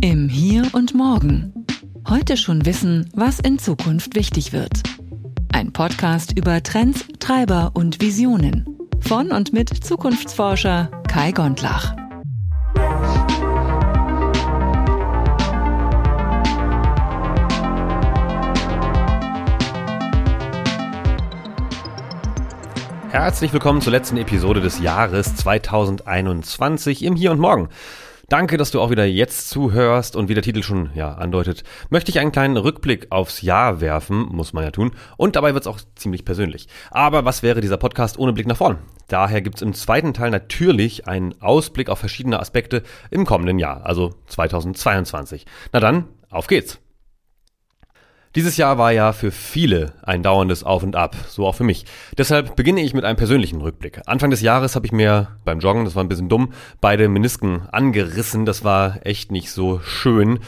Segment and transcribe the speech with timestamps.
[0.00, 1.66] Im Hier und Morgen.
[2.08, 4.70] Heute schon wissen, was in Zukunft wichtig wird.
[5.52, 8.78] Ein Podcast über Trends, Treiber und Visionen.
[9.00, 11.96] Von und mit Zukunftsforscher Kai Gondlach.
[23.10, 27.68] Herzlich willkommen zur letzten Episode des Jahres 2021 im Hier und Morgen.
[28.30, 32.10] Danke, dass du auch wieder jetzt zuhörst und wie der Titel schon ja andeutet, möchte
[32.10, 35.66] ich einen kleinen Rückblick aufs Jahr werfen, muss man ja tun, und dabei wird es
[35.66, 36.68] auch ziemlich persönlich.
[36.90, 38.80] Aber was wäre dieser Podcast ohne Blick nach vorn?
[39.06, 43.86] Daher gibt es im zweiten Teil natürlich einen Ausblick auf verschiedene Aspekte im kommenden Jahr,
[43.86, 45.46] also 2022.
[45.72, 46.78] Na dann, auf geht's!
[48.34, 51.86] Dieses Jahr war ja für viele ein dauerndes Auf und Ab, so auch für mich.
[52.16, 54.02] Deshalb beginne ich mit einem persönlichen Rückblick.
[54.06, 57.62] Anfang des Jahres habe ich mir beim Joggen, das war ein bisschen dumm, beide Menisken
[57.72, 58.44] angerissen.
[58.44, 60.40] Das war echt nicht so schön.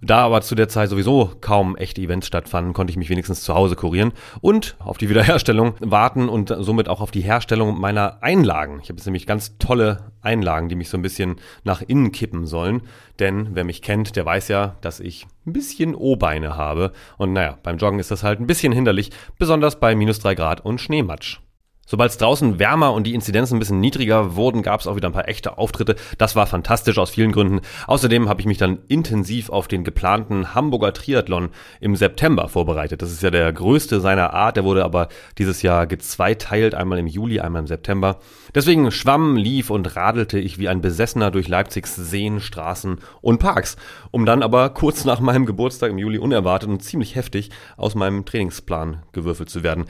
[0.00, 3.54] Da aber zu der Zeit sowieso kaum echte Events stattfanden, konnte ich mich wenigstens zu
[3.54, 8.80] Hause kurieren und auf die Wiederherstellung warten und somit auch auf die Herstellung meiner Einlagen.
[8.82, 12.46] Ich habe jetzt nämlich ganz tolle Einlagen, die mich so ein bisschen nach innen kippen
[12.46, 12.82] sollen.
[13.18, 16.92] Denn wer mich kennt, der weiß ja, dass ich ein bisschen O-Beine habe.
[17.16, 20.64] Und naja, beim Joggen ist das halt ein bisschen hinderlich, besonders bei minus drei Grad
[20.64, 21.43] und Schneematsch.
[21.86, 25.08] Sobald es draußen wärmer und die Inzidenzen ein bisschen niedriger wurden, gab es auch wieder
[25.08, 25.96] ein paar echte Auftritte.
[26.18, 27.60] Das war fantastisch aus vielen Gründen.
[27.86, 33.02] Außerdem habe ich mich dann intensiv auf den geplanten Hamburger Triathlon im September vorbereitet.
[33.02, 34.56] Das ist ja der größte seiner Art.
[34.56, 38.18] Der wurde aber dieses Jahr gezweiteilt, einmal im Juli, einmal im September.
[38.54, 43.76] Deswegen schwamm, lief und radelte ich wie ein Besessener durch Leipzigs Seen, Straßen und Parks,
[44.10, 48.24] um dann aber kurz nach meinem Geburtstag im Juli unerwartet und ziemlich heftig aus meinem
[48.24, 49.84] Trainingsplan gewürfelt zu werden.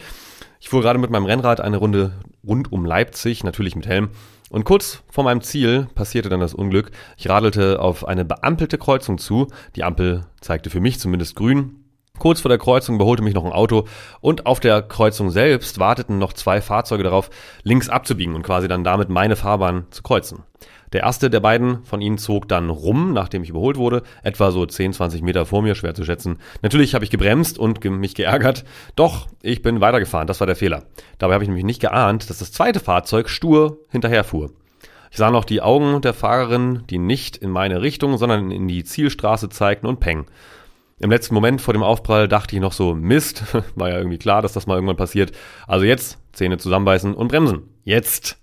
[0.64, 2.12] Ich fuhr gerade mit meinem Rennrad eine Runde
[2.42, 4.08] rund um Leipzig, natürlich mit Helm.
[4.48, 6.90] Und kurz vor meinem Ziel passierte dann das Unglück.
[7.18, 9.48] Ich radelte auf eine beampelte Kreuzung zu.
[9.76, 11.84] Die Ampel zeigte für mich zumindest grün.
[12.18, 13.86] Kurz vor der Kreuzung überholte mich noch ein Auto
[14.22, 17.28] und auf der Kreuzung selbst warteten noch zwei Fahrzeuge darauf,
[17.62, 20.44] links abzubiegen und quasi dann damit meine Fahrbahn zu kreuzen.
[20.94, 24.64] Der erste der beiden von ihnen zog dann rum, nachdem ich überholt wurde, etwa so
[24.64, 26.38] 10, 20 Meter vor mir, schwer zu schätzen.
[26.62, 30.54] Natürlich habe ich gebremst und ge mich geärgert, doch ich bin weitergefahren, das war der
[30.54, 30.84] Fehler.
[31.18, 34.52] Dabei habe ich nämlich nicht geahnt, dass das zweite Fahrzeug stur hinterherfuhr.
[35.10, 38.84] Ich sah noch die Augen der Fahrerin, die nicht in meine Richtung, sondern in die
[38.84, 40.26] Zielstraße zeigten und peng.
[41.00, 43.42] Im letzten Moment vor dem Aufprall dachte ich noch so, Mist,
[43.74, 45.32] war ja irgendwie klar, dass das mal irgendwann passiert.
[45.66, 47.62] Also jetzt Zähne zusammenbeißen und bremsen.
[47.82, 48.38] Jetzt.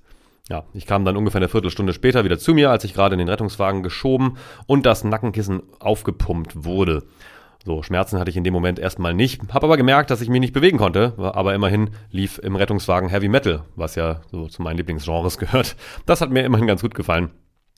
[0.52, 3.20] Ja, ich kam dann ungefähr eine Viertelstunde später wieder zu mir, als ich gerade in
[3.20, 4.36] den Rettungswagen geschoben
[4.68, 7.04] und das Nackenkissen aufgepumpt wurde.
[7.64, 10.42] So, Schmerzen hatte ich in dem Moment erstmal nicht, habe aber gemerkt, dass ich mich
[10.42, 14.76] nicht bewegen konnte, aber immerhin lief im Rettungswagen Heavy Metal, was ja so zu meinen
[14.76, 15.78] Lieblingsgenres gehört.
[16.06, 17.30] Das hat mir immerhin ganz gut gefallen.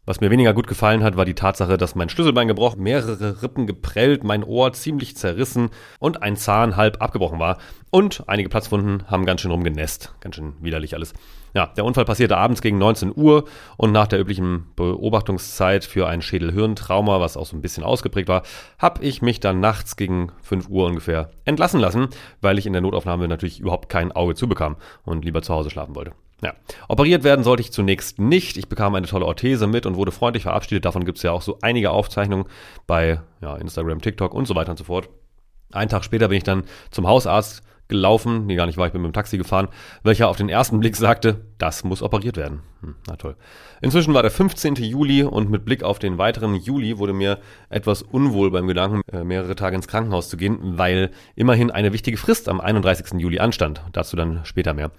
[0.07, 3.67] Was mir weniger gut gefallen hat, war die Tatsache, dass mein Schlüsselbein gebrochen, mehrere Rippen
[3.67, 5.69] geprellt, mein Ohr ziemlich zerrissen
[5.99, 7.59] und ein Zahn halb abgebrochen war.
[7.91, 10.15] Und einige Platzwunden haben ganz schön rumgenässt.
[10.21, 11.13] Ganz schön widerlich alles.
[11.53, 13.45] Ja, der Unfall passierte abends gegen 19 Uhr
[13.77, 18.41] und nach der üblichen Beobachtungszeit für ein Schädelhirntrauma, was auch so ein bisschen ausgeprägt war,
[18.79, 22.07] habe ich mich dann nachts gegen 5 Uhr ungefähr entlassen lassen,
[22.41, 25.95] weil ich in der Notaufnahme natürlich überhaupt kein Auge zubekam und lieber zu Hause schlafen
[25.95, 26.13] wollte.
[26.41, 26.55] Ja.
[26.89, 28.57] Operiert werden sollte ich zunächst nicht.
[28.57, 30.83] Ich bekam eine tolle Orthese mit und wurde freundlich verabschiedet.
[30.83, 32.45] Davon gibt es ja auch so einige Aufzeichnungen
[32.85, 35.07] bei ja, Instagram, TikTok und so weiter und so fort.
[35.71, 37.63] Einen Tag später bin ich dann zum Hausarzt
[37.93, 39.69] gelaufen, nee, gar nicht war, ich bin mit dem Taxi gefahren,
[40.03, 42.61] welcher auf den ersten Blick sagte, das muss operiert werden.
[42.83, 43.35] Hm, na toll.
[43.81, 44.75] Inzwischen war der 15.
[44.75, 47.39] Juli und mit Blick auf den weiteren Juli wurde mir
[47.69, 52.17] etwas unwohl beim Gedanken, äh, mehrere Tage ins Krankenhaus zu gehen, weil immerhin eine wichtige
[52.17, 53.19] Frist am 31.
[53.19, 53.81] Juli anstand.
[53.93, 54.91] Dazu dann später mehr.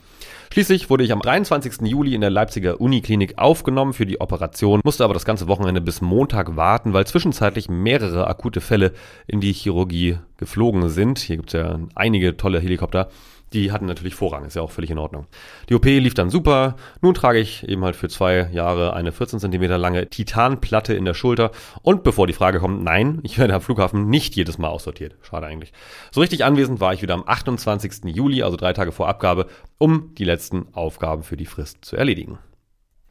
[0.51, 1.83] Schließlich wurde ich am 23.
[1.83, 6.01] Juli in der Leipziger Uniklinik aufgenommen für die Operation, musste aber das ganze Wochenende bis
[6.01, 8.93] Montag warten, weil zwischenzeitlich mehrere akute Fälle
[9.27, 11.19] in die Chirurgie geflogen sind.
[11.19, 13.09] Hier gibt es ja einige tolle Helikopter.
[13.55, 15.27] Die hatten natürlich Vorrang, ist ja auch völlig in Ordnung.
[15.69, 16.75] Die OP lief dann super.
[17.01, 21.15] Nun trage ich eben halt für zwei Jahre eine 14 cm lange Titanplatte in der
[21.15, 21.53] Schulter.
[21.83, 25.15] Und bevor die Frage kommt, nein, ich werde am Flughafen nicht jedes Mal aussortiert.
[25.23, 25.73] Schade eigentlich.
[26.11, 28.05] So richtig anwesend war ich wieder am 28.
[28.07, 29.47] Juli, also drei Tage vor Abgabe,
[29.79, 32.39] um die letzten Aufgaben für die Frist zu erledigen.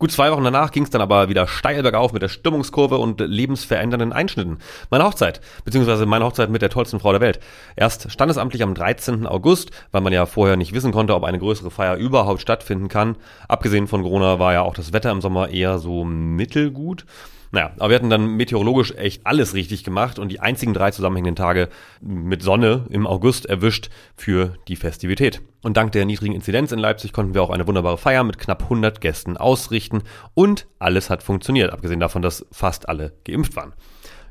[0.04, 3.22] Gut zwei Wochen danach ging es dann aber wieder steil bergauf mit der Stimmungskurve und
[3.22, 4.58] lebensverändernden Einschnitten.
[4.90, 7.40] Meine Hochzeit, beziehungsweise meine Hochzeit mit der tollsten Frau der Welt.
[7.78, 9.26] Erst standesamtlich am 13.
[9.26, 13.16] August, weil man ja vorher nicht wissen konnte, ob eine größere Feier überhaupt stattfinden kann.
[13.48, 17.06] Abgesehen von Corona war ja auch das Wetter im Sommer eher so mittelgut.
[17.54, 21.36] Naja, aber wir hatten dann meteorologisch echt alles richtig gemacht und die einzigen drei zusammenhängenden
[21.36, 21.70] Tage
[22.02, 25.40] mit Sonne im August erwischt für die Festivität.
[25.62, 28.64] Und dank der niedrigen Inzidenz in Leipzig konnten wir auch eine wunderbare Feier mit knapp
[28.64, 30.02] 100 Gästen ausrichten
[30.34, 33.74] und alles hat funktioniert, abgesehen davon, dass fast alle geimpft waren.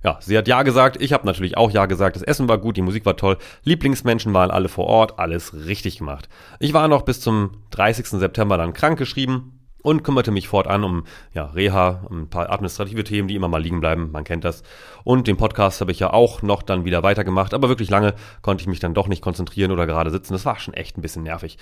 [0.03, 2.77] Ja, sie hat Ja gesagt, ich habe natürlich auch Ja gesagt, das Essen war gut,
[2.77, 6.29] die Musik war toll, Lieblingsmenschen waren alle vor Ort, alles richtig gemacht.
[6.59, 8.09] Ich war noch bis zum 30.
[8.09, 13.05] September dann krank geschrieben, und kümmerte mich fortan um ja, Reha, um ein paar administrative
[13.05, 14.63] Themen, die immer mal liegen bleiben, man kennt das.
[15.05, 18.63] Und den Podcast habe ich ja auch noch dann wieder weitergemacht, aber wirklich lange konnte
[18.63, 20.33] ich mich dann doch nicht konzentrieren oder gerade sitzen.
[20.33, 21.59] Das war schon echt ein bisschen nervig.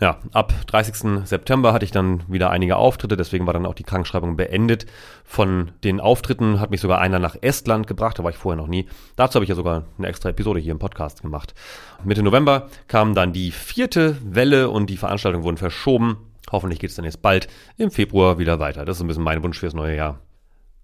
[0.00, 1.24] Ja, ab 30.
[1.24, 4.86] September hatte ich dann wieder einige Auftritte, deswegen war dann auch die Krankschreibung beendet.
[5.24, 8.66] Von den Auftritten hat mich sogar einer nach Estland gebracht, da war ich vorher noch
[8.66, 8.88] nie.
[9.14, 11.54] Dazu habe ich ja sogar eine extra Episode hier im Podcast gemacht.
[12.02, 16.33] Mitte November kam dann die vierte Welle und die Veranstaltungen wurden verschoben.
[16.54, 18.84] Hoffentlich geht es dann jetzt bald im Februar wieder weiter.
[18.84, 20.20] Das ist ein bisschen mein Wunsch fürs neue Jahr.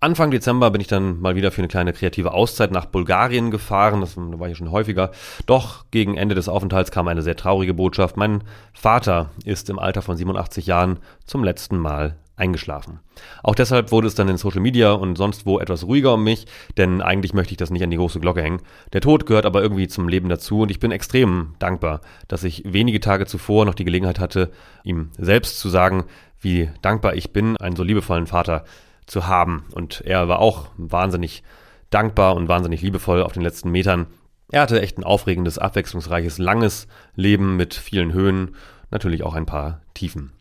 [0.01, 4.01] Anfang Dezember bin ich dann mal wieder für eine kleine kreative Auszeit nach Bulgarien gefahren.
[4.01, 5.13] Das war ich schon häufiger.
[5.47, 8.17] Doch gegen Ende des Aufenthalts kam eine sehr traurige Botschaft.
[8.17, 13.01] Mein Vater ist im Alter von 87 Jahren zum letzten Mal eingeschlafen.
[13.43, 16.47] Auch deshalb wurde es dann in Social Media und sonst wo etwas ruhiger um mich,
[16.77, 18.63] denn eigentlich möchte ich das nicht an die große Glocke hängen.
[18.93, 22.65] Der Tod gehört aber irgendwie zum Leben dazu und ich bin extrem dankbar, dass ich
[22.67, 24.51] wenige Tage zuvor noch die Gelegenheit hatte,
[24.83, 26.05] ihm selbst zu sagen,
[26.41, 28.65] wie dankbar ich bin, einen so liebevollen Vater
[29.07, 29.65] zu haben.
[29.73, 31.43] Und er war auch wahnsinnig
[31.91, 34.07] dankbar und wahnsinnig liebevoll auf den letzten Metern.
[34.51, 38.57] Er hatte echt ein aufregendes, abwechslungsreiches, langes Leben mit vielen Höhen,
[38.91, 40.33] natürlich auch ein paar Tiefen.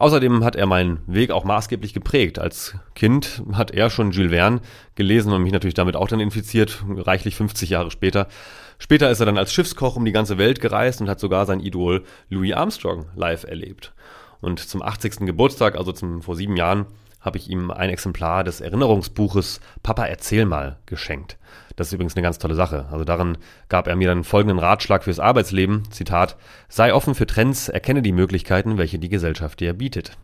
[0.00, 2.38] Außerdem hat er meinen Weg auch maßgeblich geprägt.
[2.38, 4.60] Als Kind hat er schon Jules Verne
[4.94, 8.28] gelesen und mich natürlich damit auch dann infiziert, reichlich 50 Jahre später.
[8.78, 11.58] Später ist er dann als Schiffskoch um die ganze Welt gereist und hat sogar sein
[11.58, 13.92] Idol Louis Armstrong live erlebt.
[14.40, 15.26] Und zum 80.
[15.26, 16.86] Geburtstag, also zum, vor sieben Jahren,
[17.28, 21.36] habe ich ihm ein Exemplar des Erinnerungsbuches Papa erzähl mal geschenkt.
[21.76, 22.86] Das ist übrigens eine ganz tolle Sache.
[22.90, 23.36] Also darin
[23.68, 25.82] gab er mir dann folgenden Ratschlag fürs Arbeitsleben.
[25.90, 26.38] Zitat,
[26.70, 30.16] sei offen für Trends, erkenne die Möglichkeiten, welche die Gesellschaft dir bietet.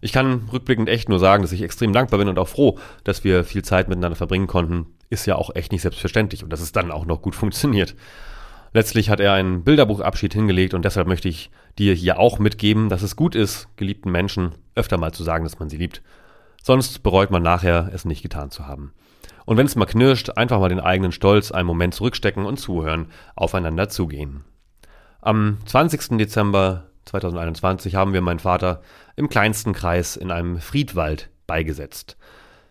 [0.00, 3.24] Ich kann rückblickend echt nur sagen, dass ich extrem dankbar bin und auch froh, dass
[3.24, 4.86] wir viel Zeit miteinander verbringen konnten.
[5.10, 7.94] Ist ja auch echt nicht selbstverständlich und dass es dann auch noch gut funktioniert.
[8.72, 13.02] Letztlich hat er einen Bilderbuchabschied hingelegt und deshalb möchte ich dir hier auch mitgeben, dass
[13.02, 16.02] es gut ist, geliebten Menschen öfter mal zu sagen, dass man sie liebt.
[16.68, 18.92] Sonst bereut man nachher, es nicht getan zu haben.
[19.46, 23.06] Und wenn es mal knirscht, einfach mal den eigenen Stolz einen Moment zurückstecken und zuhören,
[23.36, 24.44] aufeinander zugehen.
[25.22, 26.18] Am 20.
[26.18, 28.82] Dezember 2021 haben wir meinen Vater
[29.16, 32.18] im kleinsten Kreis in einem Friedwald beigesetzt.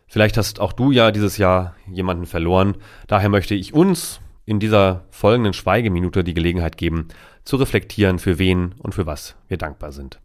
[0.06, 2.78] Vielleicht hast auch du ja dieses Jahr jemanden verloren.
[3.08, 7.08] Daher möchte ich uns in dieser folgenden Schweigeminute die Gelegenheit geben,
[7.46, 10.20] zu reflektieren, für wen und für was wir dankbar sind.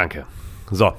[0.00, 0.24] Danke.
[0.70, 0.94] So,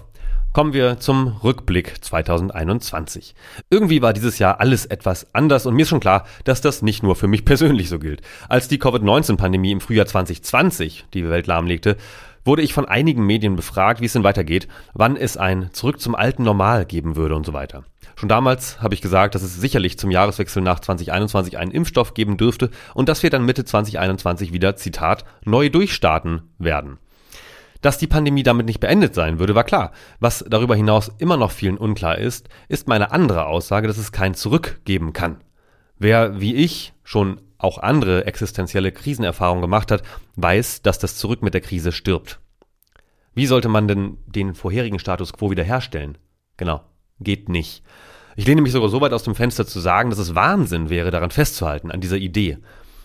[0.53, 3.33] Kommen wir zum Rückblick 2021.
[3.71, 7.01] Irgendwie war dieses Jahr alles etwas anders und mir ist schon klar, dass das nicht
[7.01, 8.21] nur für mich persönlich so gilt.
[8.47, 11.97] Als die Covid-19-Pandemie im Frühjahr 2020 die Welt lahmlegte,
[12.45, 16.13] wurde ich von einigen Medien befragt, wie es denn weitergeht, wann es ein Zurück zum
[16.13, 17.85] alten Normal geben würde und so weiter.
[18.15, 22.37] Schon damals habe ich gesagt, dass es sicherlich zum Jahreswechsel nach 2021 einen Impfstoff geben
[22.37, 26.99] dürfte und dass wir dann Mitte 2021 wieder, Zitat, neu durchstarten werden.
[27.81, 29.91] Dass die Pandemie damit nicht beendet sein würde, war klar.
[30.19, 34.35] Was darüber hinaus immer noch vielen unklar ist, ist meine andere Aussage, dass es kein
[34.35, 35.43] Zurück geben kann.
[35.97, 40.03] Wer wie ich schon auch andere existenzielle Krisenerfahrungen gemacht hat,
[40.35, 42.39] weiß, dass das Zurück mit der Krise stirbt.
[43.33, 46.17] Wie sollte man denn den vorherigen Status quo wiederherstellen?
[46.57, 46.81] Genau,
[47.19, 47.83] geht nicht.
[48.35, 51.11] Ich lehne mich sogar so weit aus dem Fenster zu sagen, dass es Wahnsinn wäre,
[51.11, 52.57] daran festzuhalten, an dieser Idee.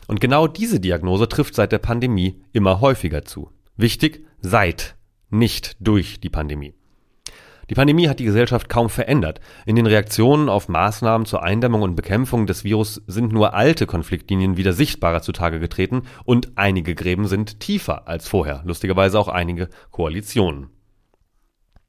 [0.07, 3.51] Und genau diese Diagnose trifft seit der Pandemie immer häufiger zu.
[3.77, 4.97] Wichtig, seit
[5.29, 6.75] nicht durch die Pandemie.
[7.69, 9.41] Die Pandemie hat die Gesellschaft kaum verändert.
[9.67, 14.57] In den Reaktionen auf Maßnahmen zur Eindämmung und Bekämpfung des Virus sind nur alte Konfliktlinien
[14.57, 20.76] wieder sichtbarer zutage getreten und einige Gräben sind tiefer als vorher, lustigerweise auch einige Koalitionen.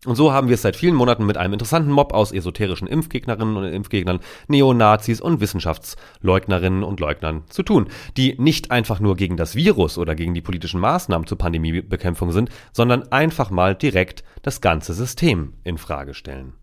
[0.06, 3.58] Und so haben wir es seit vielen Monaten mit einem interessanten Mob aus esoterischen Impfgegnerinnen
[3.58, 9.56] und Impfgegnern, Neonazis und Wissenschaftsleugnerinnen und Leugnern zu tun, die nicht einfach nur gegen das
[9.56, 14.94] Virus oder gegen die politischen Maßnahmen zur Pandemiebekämpfung sind, sondern einfach mal direkt das ganze
[14.94, 16.54] System in Frage stellen.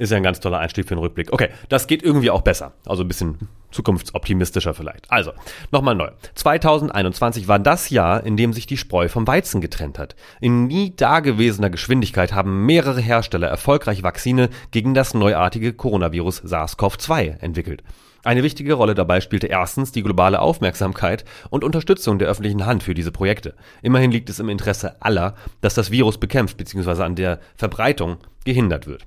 [0.00, 1.30] Ist ja ein ganz toller Einstieg für einen Rückblick.
[1.30, 2.72] Okay, das geht irgendwie auch besser.
[2.86, 3.36] Also ein bisschen
[3.70, 5.04] zukunftsoptimistischer vielleicht.
[5.12, 5.32] Also,
[5.72, 6.08] nochmal neu.
[6.36, 10.16] 2021 war das Jahr, in dem sich die Spreu vom Weizen getrennt hat.
[10.40, 17.82] In nie dagewesener Geschwindigkeit haben mehrere Hersteller erfolgreich Vakzine gegen das neuartige Coronavirus SARS-CoV-2 entwickelt.
[18.24, 22.94] Eine wichtige Rolle dabei spielte erstens die globale Aufmerksamkeit und Unterstützung der öffentlichen Hand für
[22.94, 23.54] diese Projekte.
[23.82, 27.02] Immerhin liegt es im Interesse aller, dass das Virus bekämpft bzw.
[27.02, 28.16] an der Verbreitung
[28.46, 29.06] gehindert wird.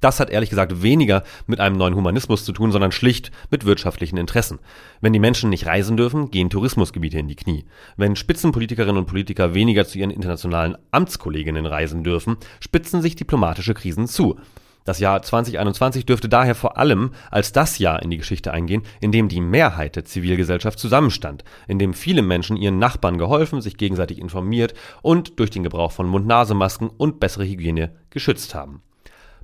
[0.00, 4.16] Das hat ehrlich gesagt weniger mit einem neuen Humanismus zu tun, sondern schlicht mit wirtschaftlichen
[4.16, 4.58] Interessen.
[5.00, 7.66] Wenn die Menschen nicht reisen dürfen, gehen Tourismusgebiete in die Knie.
[7.96, 14.06] Wenn Spitzenpolitikerinnen und Politiker weniger zu ihren internationalen Amtskolleginnen reisen dürfen, spitzen sich diplomatische Krisen
[14.06, 14.38] zu.
[14.84, 19.12] Das Jahr 2021 dürfte daher vor allem als das Jahr in die Geschichte eingehen, in
[19.12, 24.18] dem die Mehrheit der Zivilgesellschaft zusammenstand, in dem viele Menschen ihren Nachbarn geholfen, sich gegenseitig
[24.18, 28.82] informiert und durch den Gebrauch von Mund-Nasen-Masken und bessere Hygiene geschützt haben.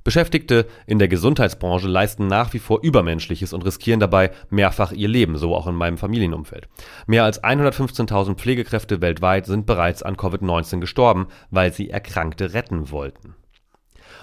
[0.07, 5.37] Beschäftigte in der Gesundheitsbranche leisten nach wie vor Übermenschliches und riskieren dabei mehrfach ihr Leben,
[5.37, 6.69] so auch in meinem Familienumfeld.
[7.07, 13.35] Mehr als 115.000 Pflegekräfte weltweit sind bereits an Covid-19 gestorben, weil sie Erkrankte retten wollten.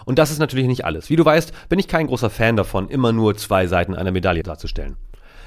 [0.06, 1.10] Und das ist natürlich nicht alles.
[1.10, 4.42] Wie du weißt, bin ich kein großer Fan davon, immer nur zwei Seiten einer Medaille
[4.42, 4.96] darzustellen.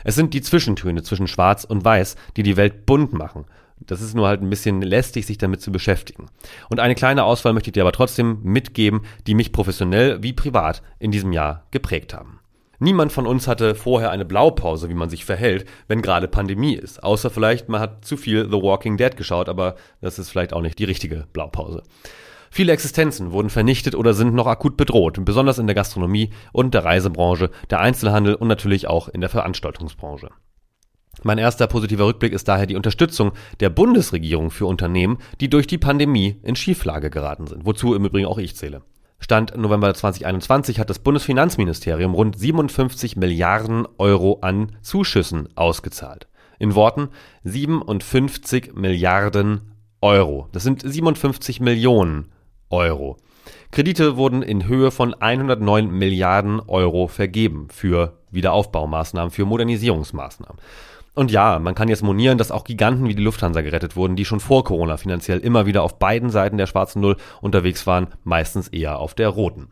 [0.04, 3.46] Es sind die Zwischentöne zwischen Schwarz und Weiß, die die Welt bunt machen.
[3.80, 6.28] Das ist nur halt ein bisschen lästig, sich damit zu beschäftigen.
[6.70, 10.82] Und eine kleine Auswahl möchte ich dir aber trotzdem mitgeben, die mich professionell wie privat
[11.00, 12.40] in diesem Jahr geprägt haben.
[12.80, 17.02] Niemand von uns hatte vorher eine Blaupause, wie man sich verhält, wenn gerade Pandemie ist.
[17.04, 20.62] Außer vielleicht, man hat zu viel The Walking Dead geschaut, aber das ist vielleicht auch
[20.62, 21.82] nicht die richtige Blaupause.
[22.52, 26.86] Viele Existenzen wurden vernichtet oder sind noch akut bedroht, besonders in der Gastronomie und der
[26.86, 30.30] Reisebranche, der Einzelhandel und natürlich auch in der Veranstaltungsbranche.
[31.24, 35.78] Mein erster positiver Rückblick ist daher die Unterstützung der Bundesregierung für Unternehmen, die durch die
[35.78, 38.82] Pandemie in Schieflage geraten sind, wozu im Übrigen auch ich zähle.
[39.20, 46.28] Stand November 2021 hat das Bundesfinanzministerium rund 57 Milliarden Euro an Zuschüssen ausgezahlt.
[46.60, 47.10] In Worten
[47.44, 50.48] 57 Milliarden Euro.
[50.52, 52.32] Das sind 57 Millionen
[52.70, 53.18] Euro.
[53.72, 60.58] Kredite wurden in Höhe von 109 Milliarden Euro vergeben für Wiederaufbaumaßnahmen, für Modernisierungsmaßnahmen.
[61.18, 64.24] Und ja, man kann jetzt monieren, dass auch Giganten wie die Lufthansa gerettet wurden, die
[64.24, 68.68] schon vor Corona finanziell immer wieder auf beiden Seiten der schwarzen Null unterwegs waren, meistens
[68.68, 69.68] eher auf der roten.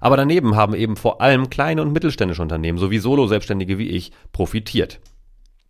[0.00, 5.00] Aber daneben haben eben vor allem kleine und mittelständische Unternehmen sowie Solo-Selbstständige wie ich profitiert.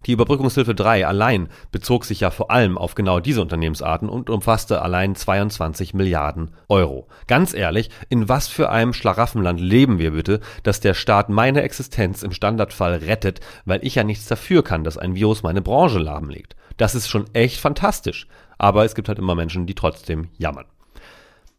[0.06, 4.82] Die Überbrückungshilfe 3 allein bezog sich ja vor allem auf genau diese Unternehmensarten und umfasste
[4.82, 7.08] allein 22 Milliarden Euro.
[7.26, 12.22] Ganz ehrlich, in was für einem Schlaraffenland leben wir bitte, dass der Staat meine Existenz
[12.22, 16.54] im Standardfall rettet, weil ich ja nichts dafür kann, dass ein Virus meine Branche lahmlegt.
[16.76, 18.26] Das ist schon echt fantastisch.
[18.58, 20.66] Aber es gibt halt immer Menschen, die trotzdem jammern.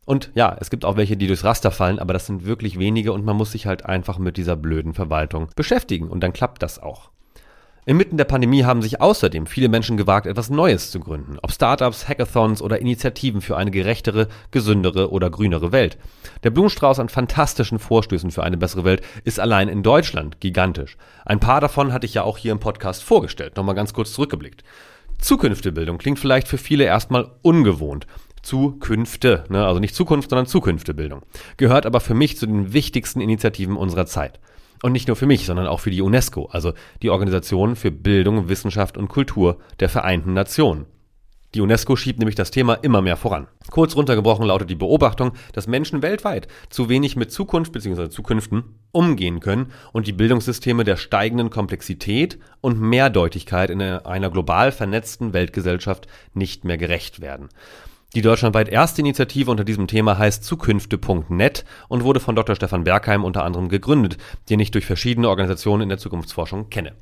[0.06, 3.12] Und ja, es gibt auch welche, die durchs Raster fallen, aber das sind wirklich wenige
[3.12, 6.80] und man muss sich halt einfach mit dieser blöden Verwaltung beschäftigen und dann klappt das
[6.80, 7.10] auch.
[7.88, 11.38] Inmitten der Pandemie haben sich außerdem viele Menschen gewagt, etwas Neues zu gründen.
[11.44, 16.00] Ob Startups, Hackathons oder Initiativen für eine gerechtere, gesündere oder grünere Welt.
[16.44, 20.98] Der Blumenstrauß an fantastischen Vorstößen für eine bessere Welt ist allein in Deutschland gigantisch.
[21.26, 23.56] Ein paar davon hatte ich ja auch hier im Podcast vorgestellt.
[23.56, 24.64] Nochmal ganz kurz zurückgeblickt.
[25.20, 28.08] Zukünftebildung klingt vielleicht für viele erstmal ungewohnt.
[28.42, 29.64] Zukünfte, ne?
[29.64, 31.22] also nicht Zukunft, sondern Zukünftebildung.
[31.58, 34.40] Gehört aber für mich zu den wichtigsten Initiativen unserer Zeit.
[34.86, 38.50] Und nicht nur für mich, sondern auch für die UNESCO, also die Organisation für Bildung,
[38.50, 40.86] Wissenschaft und Kultur der Vereinten Nationen.
[41.56, 43.48] Die UNESCO schiebt nämlich das Thema immer mehr voran.
[43.72, 48.10] Kurz runtergebrochen lautet die Beobachtung, dass Menschen weltweit zu wenig mit Zukunft bzw.
[48.10, 55.34] Zukünften umgehen können und die Bildungssysteme der steigenden Komplexität und Mehrdeutigkeit in einer global vernetzten
[55.34, 57.50] Weltgesellschaft nicht mehr gerecht werden.
[58.16, 62.56] Die deutschlandweit erste Initiative unter diesem Thema heißt Zukünfte.net und wurde von Dr.
[62.56, 64.16] Stefan Bergheim unter anderem gegründet,
[64.50, 66.94] den ich durch verschiedene Organisationen in der Zukunftsforschung kenne.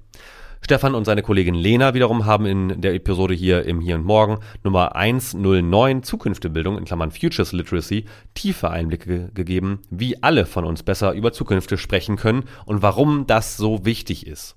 [0.61, 4.39] Stefan und seine Kollegin Lena wiederum haben in der Episode hier im Hier und Morgen
[4.63, 11.13] Nummer 109 Zukünftebildung in Klammern Futures Literacy tiefe Einblicke gegeben, wie alle von uns besser
[11.13, 14.55] über Zukünfte sprechen können und warum das so wichtig ist.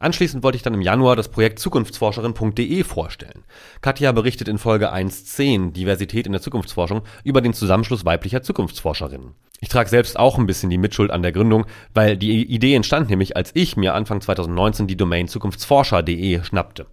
[0.00, 3.44] Anschließend wollte ich dann im Januar das Projekt zukunftsforscherin.de vorstellen.
[3.80, 9.34] Katja berichtet in Folge 1.10 Diversität in der Zukunftsforschung über den Zusammenschluss weiblicher Zukunftsforscherinnen.
[9.60, 13.10] Ich trage selbst auch ein bisschen die Mitschuld an der Gründung, weil die Idee entstand
[13.10, 16.86] nämlich, als ich mir Anfang 2019 die Domain zukunftsforscher.de schnappte.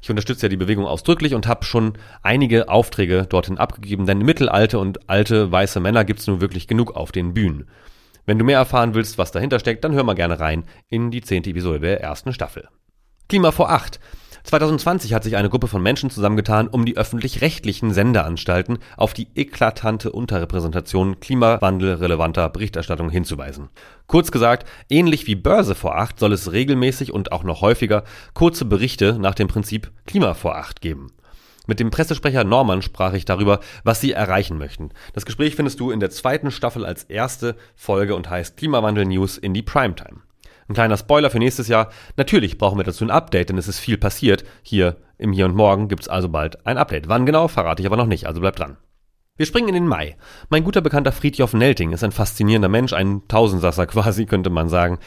[0.00, 4.78] Ich unterstütze ja die Bewegung ausdrücklich und habe schon einige Aufträge dorthin abgegeben, denn mittelalte
[4.78, 7.68] und alte weiße Männer gibt's nun wirklich genug auf den Bühnen.
[8.28, 11.22] Wenn du mehr erfahren willst, was dahinter steckt, dann hör mal gerne rein in die
[11.22, 12.68] zehnte Episode der ersten Staffel.
[13.26, 14.00] Klima vor acht.
[14.44, 20.12] 2020 hat sich eine Gruppe von Menschen zusammengetan, um die öffentlich-rechtlichen Sendeanstalten auf die eklatante
[20.12, 23.70] Unterrepräsentation klimawandelrelevanter Berichterstattung hinzuweisen.
[24.06, 28.04] Kurz gesagt, ähnlich wie Börse vor acht soll es regelmäßig und auch noch häufiger
[28.34, 31.12] kurze Berichte nach dem Prinzip Klima vor acht geben.
[31.68, 34.88] Mit dem Pressesprecher Norman sprach ich darüber, was sie erreichen möchten.
[35.12, 39.36] Das Gespräch findest du in der zweiten Staffel als erste Folge und heißt Klimawandel News
[39.36, 40.22] in die Primetime.
[40.66, 41.90] Ein kleiner Spoiler für nächstes Jahr.
[42.16, 44.44] Natürlich brauchen wir dazu ein Update, denn es ist viel passiert.
[44.62, 47.06] Hier im Hier und Morgen gibt's also bald ein Update.
[47.10, 48.78] Wann genau, verrate ich aber noch nicht, also bleib dran.
[49.36, 50.16] Wir springen in den Mai.
[50.48, 54.98] Mein guter Bekannter Friedjof Nelting ist ein faszinierender Mensch, ein Tausendsasser quasi, könnte man sagen.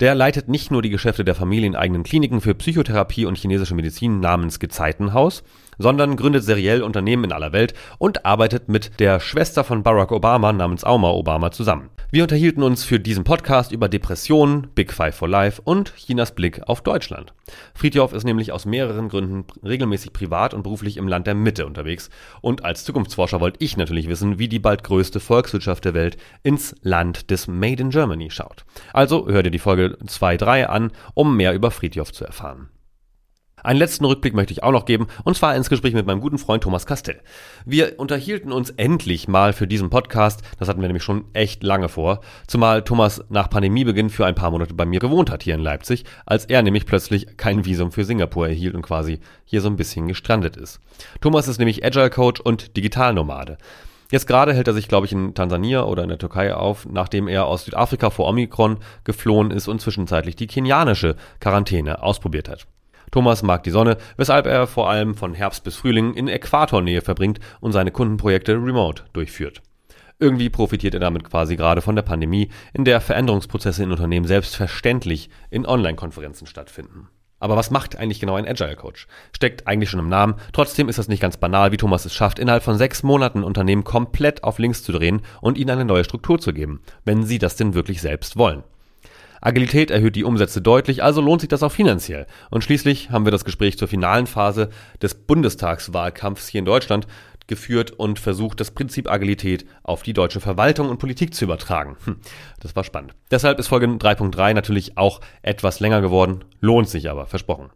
[0.00, 4.60] Der leitet nicht nur die Geschäfte der familieneigenen Kliniken für Psychotherapie und chinesische Medizin namens
[4.60, 5.42] Gezeitenhaus,
[5.80, 10.52] sondern gründet seriell Unternehmen in aller Welt und arbeitet mit der Schwester von Barack Obama
[10.52, 11.88] namens Auma Obama zusammen.
[12.12, 16.60] Wir unterhielten uns für diesen Podcast über Depressionen, Big Five for Life und Chinas Blick
[16.68, 17.32] auf Deutschland.
[17.74, 22.10] Friedhoff ist nämlich aus mehreren Gründen regelmäßig privat und beruflich im Land der Mitte unterwegs.
[22.40, 26.74] Und als Zukunftsforscher wollte ich natürlich wissen, wie die bald größte Volkswirtschaft der Welt ins
[26.82, 28.64] Land des Made in Germany schaut.
[28.92, 32.68] Also hör dir die Folge 2-3 an, um mehr über Friedhoff zu erfahren.
[33.62, 36.38] Einen letzten Rückblick möchte ich auch noch geben, und zwar ins Gespräch mit meinem guten
[36.38, 37.20] Freund Thomas Castell.
[37.64, 41.88] Wir unterhielten uns endlich mal für diesen Podcast, das hatten wir nämlich schon echt lange
[41.88, 45.60] vor, zumal Thomas nach Pandemiebeginn für ein paar Monate bei mir gewohnt hat hier in
[45.60, 49.76] Leipzig, als er nämlich plötzlich kein Visum für Singapur erhielt und quasi hier so ein
[49.76, 50.80] bisschen gestrandet ist.
[51.20, 53.58] Thomas ist nämlich Agile Coach und Digitalnomade.
[54.10, 57.28] Jetzt gerade hält er sich, glaube ich, in Tansania oder in der Türkei auf, nachdem
[57.28, 62.66] er aus Südafrika vor Omikron geflohen ist und zwischenzeitlich die kenianische Quarantäne ausprobiert hat.
[63.10, 67.40] Thomas mag die Sonne, weshalb er vor allem von Herbst bis Frühling in Äquatornähe verbringt
[67.60, 69.62] und seine Kundenprojekte remote durchführt.
[70.18, 75.30] Irgendwie profitiert er damit quasi gerade von der Pandemie, in der Veränderungsprozesse in Unternehmen selbstverständlich
[75.48, 77.08] in Online-Konferenzen stattfinden.
[77.40, 79.08] Aber was macht eigentlich genau ein Agile Coach?
[79.32, 80.34] Steckt eigentlich schon im Namen.
[80.52, 83.82] Trotzdem ist das nicht ganz banal, wie Thomas es schafft, innerhalb von sechs Monaten Unternehmen
[83.82, 87.56] komplett auf links zu drehen und ihnen eine neue Struktur zu geben, wenn sie das
[87.56, 88.62] denn wirklich selbst wollen.
[89.40, 92.26] Agilität erhöht die Umsätze deutlich, also lohnt sich das auch finanziell.
[92.50, 97.06] Und schließlich haben wir das Gespräch zur finalen Phase des Bundestagswahlkampfs hier in Deutschland
[97.46, 101.96] geführt und versucht, das Prinzip Agilität auf die deutsche Verwaltung und Politik zu übertragen.
[102.04, 102.16] Hm,
[102.60, 103.14] das war spannend.
[103.30, 107.70] Deshalb ist Folge 3.3 natürlich auch etwas länger geworden, lohnt sich aber, versprochen.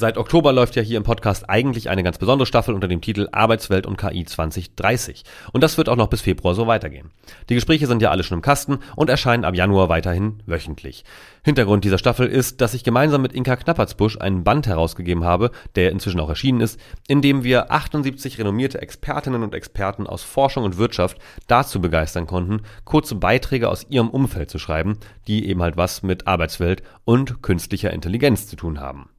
[0.00, 3.28] Seit Oktober läuft ja hier im Podcast eigentlich eine ganz besondere Staffel unter dem Titel
[3.32, 5.24] Arbeitswelt und KI 2030.
[5.52, 7.10] Und das wird auch noch bis Februar so weitergehen.
[7.50, 11.04] Die Gespräche sind ja alle schon im Kasten und erscheinen ab Januar weiterhin wöchentlich.
[11.44, 15.90] Hintergrund dieser Staffel ist, dass ich gemeinsam mit Inka Knappertsbusch einen Band herausgegeben habe, der
[15.90, 20.78] inzwischen auch erschienen ist, in dem wir 78 renommierte Expertinnen und Experten aus Forschung und
[20.78, 26.02] Wirtschaft dazu begeistern konnten, kurze Beiträge aus ihrem Umfeld zu schreiben, die eben halt was
[26.02, 29.10] mit Arbeitswelt und künstlicher Intelligenz zu tun haben.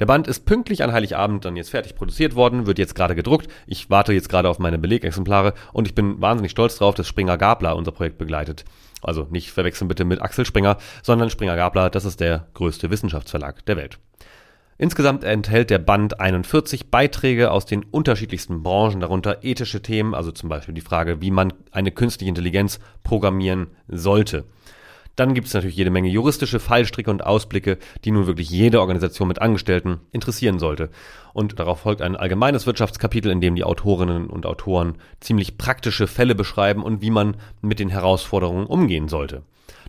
[0.00, 3.48] Der Band ist pünktlich an Heiligabend dann jetzt fertig produziert worden, wird jetzt gerade gedruckt.
[3.66, 7.36] Ich warte jetzt gerade auf meine Belegexemplare und ich bin wahnsinnig stolz drauf, dass Springer
[7.36, 8.64] Gabler unser Projekt begleitet.
[9.02, 13.64] Also nicht verwechseln bitte mit Axel Springer, sondern Springer Gabler, das ist der größte Wissenschaftsverlag
[13.66, 13.98] der Welt.
[14.78, 20.48] Insgesamt enthält der Band 41 Beiträge aus den unterschiedlichsten Branchen, darunter ethische Themen, also zum
[20.48, 24.46] Beispiel die Frage, wie man eine künstliche Intelligenz programmieren sollte.
[25.20, 29.28] Dann gibt es natürlich jede Menge juristische Fallstricke und Ausblicke, die nun wirklich jede Organisation
[29.28, 30.88] mit Angestellten interessieren sollte.
[31.34, 36.34] Und darauf folgt ein allgemeines Wirtschaftskapitel, in dem die Autorinnen und Autoren ziemlich praktische Fälle
[36.34, 39.42] beschreiben und wie man mit den Herausforderungen umgehen sollte.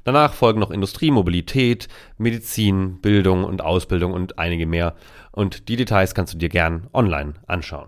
[0.03, 4.95] Danach folgen noch Industrie, Mobilität, Medizin, Bildung und Ausbildung und einige mehr.
[5.31, 7.87] Und die Details kannst du dir gern online anschauen.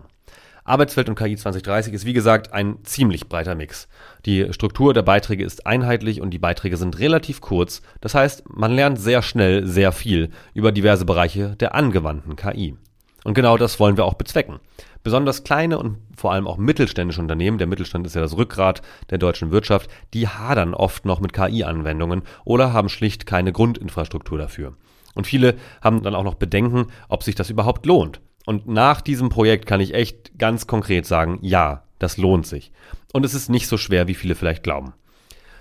[0.64, 3.86] Arbeitswelt und KI 2030 ist wie gesagt ein ziemlich breiter Mix.
[4.24, 7.82] Die Struktur der Beiträge ist einheitlich und die Beiträge sind relativ kurz.
[8.00, 12.76] Das heißt, man lernt sehr schnell sehr viel über diverse Bereiche der angewandten KI.
[13.24, 14.58] Und genau das wollen wir auch bezwecken.
[15.02, 19.18] Besonders kleine und vor allem auch mittelständische Unternehmen, der Mittelstand ist ja das Rückgrat der
[19.18, 24.74] deutschen Wirtschaft, die hadern oft noch mit KI-Anwendungen oder haben schlicht keine Grundinfrastruktur dafür.
[25.14, 28.20] Und viele haben dann auch noch Bedenken, ob sich das überhaupt lohnt.
[28.46, 32.72] Und nach diesem Projekt kann ich echt ganz konkret sagen, ja, das lohnt sich.
[33.12, 34.92] Und es ist nicht so schwer, wie viele vielleicht glauben.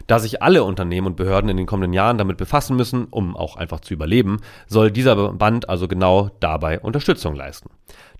[0.08, 3.56] Da sich alle Unternehmen und Behörden in den kommenden Jahren damit befassen müssen, um auch
[3.56, 7.70] einfach zu überleben, soll dieser Band also genau dabei Unterstützung leisten.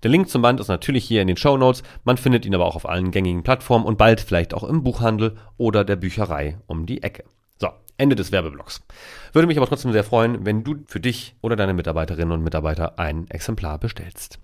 [0.02, 2.64] Der Link zum Band ist natürlich hier in den Show Notes, man findet ihn aber
[2.64, 6.86] auch auf allen gängigen Plattformen und bald vielleicht auch im Buchhandel oder der Bücherei um
[6.86, 7.24] die Ecke.
[7.58, 8.82] So, Ende des Werbeblocks.
[9.34, 12.98] Würde mich aber trotzdem sehr freuen, wenn du für dich oder deine Mitarbeiterinnen und Mitarbeiter
[12.98, 14.38] ein Exemplar bestellst.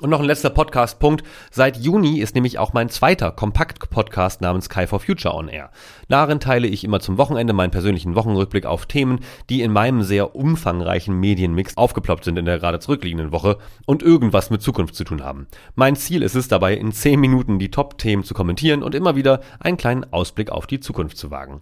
[0.00, 1.24] Und noch ein letzter Podcast-Punkt.
[1.50, 5.70] Seit Juni ist nämlich auch mein zweiter Kompakt-Podcast namens Sky for Future on Air.
[6.08, 9.18] Darin teile ich immer zum Wochenende meinen persönlichen Wochenrückblick auf Themen,
[9.50, 14.50] die in meinem sehr umfangreichen Medienmix aufgeploppt sind in der gerade zurückliegenden Woche und irgendwas
[14.50, 15.48] mit Zukunft zu tun haben.
[15.74, 19.40] Mein Ziel ist es dabei, in 10 Minuten die Top-Themen zu kommentieren und immer wieder
[19.58, 21.60] einen kleinen Ausblick auf die Zukunft zu wagen.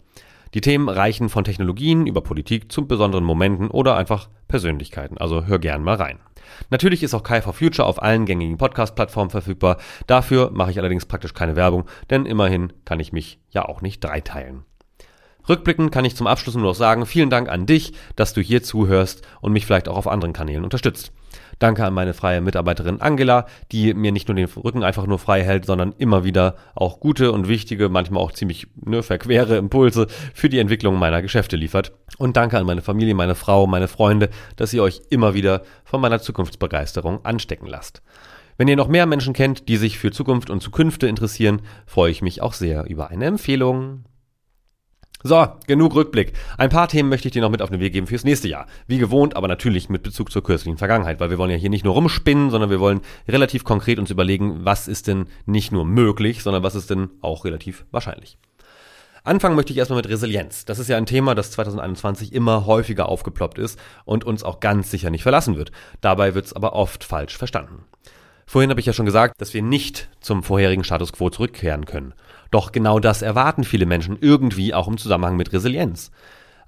[0.54, 5.58] Die Themen reichen von Technologien über Politik zu besonderen Momenten oder einfach Persönlichkeiten, also hör
[5.58, 6.18] gern mal rein.
[6.70, 9.78] Natürlich ist auch Kai for Future auf allen gängigen Podcast-Plattformen verfügbar.
[10.06, 14.02] Dafür mache ich allerdings praktisch keine Werbung, denn immerhin kann ich mich ja auch nicht
[14.02, 14.64] dreiteilen.
[15.48, 18.62] Rückblickend kann ich zum Abschluss nur noch sagen, vielen Dank an dich, dass du hier
[18.62, 21.12] zuhörst und mich vielleicht auch auf anderen Kanälen unterstützt.
[21.58, 25.42] Danke an meine freie Mitarbeiterin Angela, die mir nicht nur den Rücken einfach nur frei
[25.42, 30.48] hält, sondern immer wieder auch gute und wichtige, manchmal auch ziemlich ne, verquere Impulse für
[30.48, 31.92] die Entwicklung meiner Geschäfte liefert.
[32.18, 36.00] Und danke an meine Familie, meine Frau, meine Freunde, dass ihr euch immer wieder von
[36.00, 38.02] meiner Zukunftsbegeisterung anstecken lasst.
[38.58, 42.22] Wenn ihr noch mehr Menschen kennt, die sich für Zukunft und Zukünfte interessieren, freue ich
[42.22, 44.04] mich auch sehr über eine Empfehlung.
[45.26, 46.34] So, genug Rückblick.
[46.56, 48.66] Ein paar Themen möchte ich dir noch mit auf den Weg geben fürs nächste Jahr.
[48.86, 51.84] Wie gewohnt, aber natürlich mit Bezug zur kürzlichen Vergangenheit, weil wir wollen ja hier nicht
[51.84, 56.44] nur rumspinnen, sondern wir wollen relativ konkret uns überlegen, was ist denn nicht nur möglich,
[56.44, 58.38] sondern was ist denn auch relativ wahrscheinlich.
[59.24, 60.64] Anfangen möchte ich erstmal mit Resilienz.
[60.64, 64.92] Das ist ja ein Thema, das 2021 immer häufiger aufgeploppt ist und uns auch ganz
[64.92, 65.72] sicher nicht verlassen wird.
[66.00, 67.84] Dabei wird es aber oft falsch verstanden.
[68.46, 72.14] Vorhin habe ich ja schon gesagt, dass wir nicht zum vorherigen Status quo zurückkehren können.
[72.50, 76.10] Doch genau das erwarten viele Menschen irgendwie auch im Zusammenhang mit Resilienz.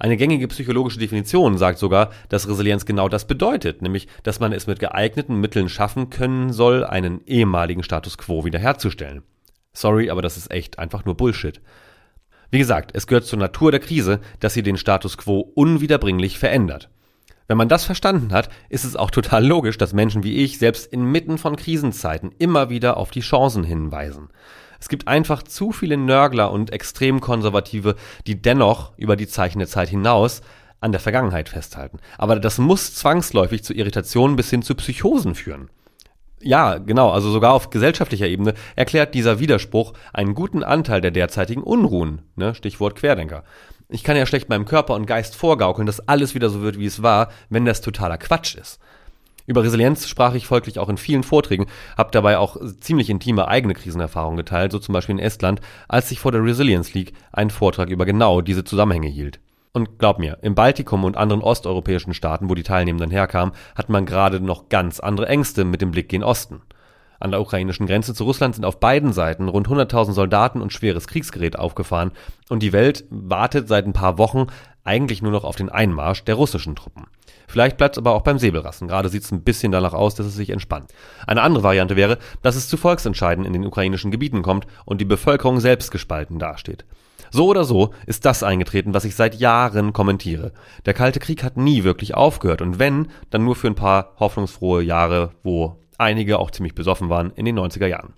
[0.00, 4.68] Eine gängige psychologische Definition sagt sogar, dass Resilienz genau das bedeutet, nämlich, dass man es
[4.68, 9.22] mit geeigneten Mitteln schaffen können soll, einen ehemaligen Status quo wiederherzustellen.
[9.72, 11.60] Sorry, aber das ist echt einfach nur Bullshit.
[12.50, 16.88] Wie gesagt, es gehört zur Natur der Krise, dass sie den Status quo unwiederbringlich verändert.
[17.48, 20.92] Wenn man das verstanden hat, ist es auch total logisch, dass Menschen wie ich selbst
[20.92, 24.28] inmitten von Krisenzeiten immer wieder auf die Chancen hinweisen.
[24.80, 29.88] Es gibt einfach zu viele Nörgler und Extremkonservative, die dennoch über die Zeichen der Zeit
[29.88, 30.40] hinaus
[30.80, 31.98] an der Vergangenheit festhalten.
[32.16, 35.70] Aber das muss zwangsläufig zu Irritationen bis hin zu Psychosen führen.
[36.40, 41.64] Ja, genau, also sogar auf gesellschaftlicher Ebene erklärt dieser Widerspruch einen guten Anteil der derzeitigen
[41.64, 42.54] Unruhen, ne?
[42.54, 43.42] Stichwort Querdenker.
[43.88, 46.86] Ich kann ja schlecht meinem Körper und Geist vorgaukeln, dass alles wieder so wird, wie
[46.86, 48.78] es war, wenn das totaler Quatsch ist.
[49.48, 53.72] Über Resilienz sprach ich folglich auch in vielen Vorträgen, habe dabei auch ziemlich intime eigene
[53.72, 57.88] Krisenerfahrungen geteilt, so zum Beispiel in Estland, als ich vor der Resilience League einen Vortrag
[57.88, 59.40] über genau diese Zusammenhänge hielt.
[59.72, 64.04] Und glaub mir, im Baltikum und anderen osteuropäischen Staaten, wo die Teilnehmenden herkamen, hat man
[64.04, 66.60] gerade noch ganz andere Ängste mit dem Blick gen Osten.
[67.20, 71.08] An der ukrainischen Grenze zu Russland sind auf beiden Seiten rund 100.000 Soldaten und schweres
[71.08, 72.12] Kriegsgerät aufgefahren
[72.48, 74.46] und die Welt wartet seit ein paar Wochen
[74.84, 77.06] eigentlich nur noch auf den Einmarsch der russischen Truppen.
[77.46, 78.88] Vielleicht bleibt es aber auch beim Säbelrassen.
[78.88, 80.92] Gerade sieht es ein bisschen danach aus, dass es sich entspannt.
[81.26, 85.06] Eine andere Variante wäre, dass es zu Volksentscheiden in den ukrainischen Gebieten kommt und die
[85.06, 86.84] Bevölkerung selbst gespalten dasteht.
[87.30, 90.52] So oder so ist das eingetreten, was ich seit Jahren kommentiere.
[90.86, 94.82] Der Kalte Krieg hat nie wirklich aufgehört und wenn, dann nur für ein paar hoffnungsfrohe
[94.82, 98.14] Jahre, wo einige auch ziemlich besoffen waren in den 90er Jahren.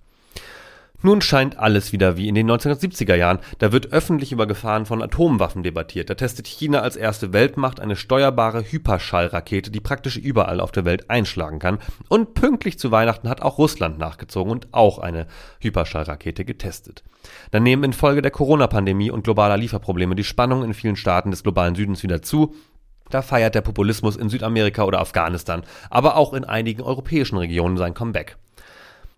[1.03, 3.39] Nun scheint alles wieder wie in den 1970er Jahren.
[3.57, 6.11] Da wird öffentlich über Gefahren von Atomwaffen debattiert.
[6.11, 11.09] Da testet China als erste Weltmacht eine steuerbare Hyperschallrakete, die praktisch überall auf der Welt
[11.09, 11.79] einschlagen kann.
[12.07, 15.25] Und pünktlich zu Weihnachten hat auch Russland nachgezogen und auch eine
[15.59, 17.03] Hyperschallrakete getestet.
[17.49, 21.73] Dann nehmen infolge der Corona-Pandemie und globaler Lieferprobleme die Spannungen in vielen Staaten des globalen
[21.73, 22.53] Südens wieder zu.
[23.11, 27.93] Da feiert der Populismus in Südamerika oder Afghanistan, aber auch in einigen europäischen Regionen sein
[27.93, 28.37] Comeback.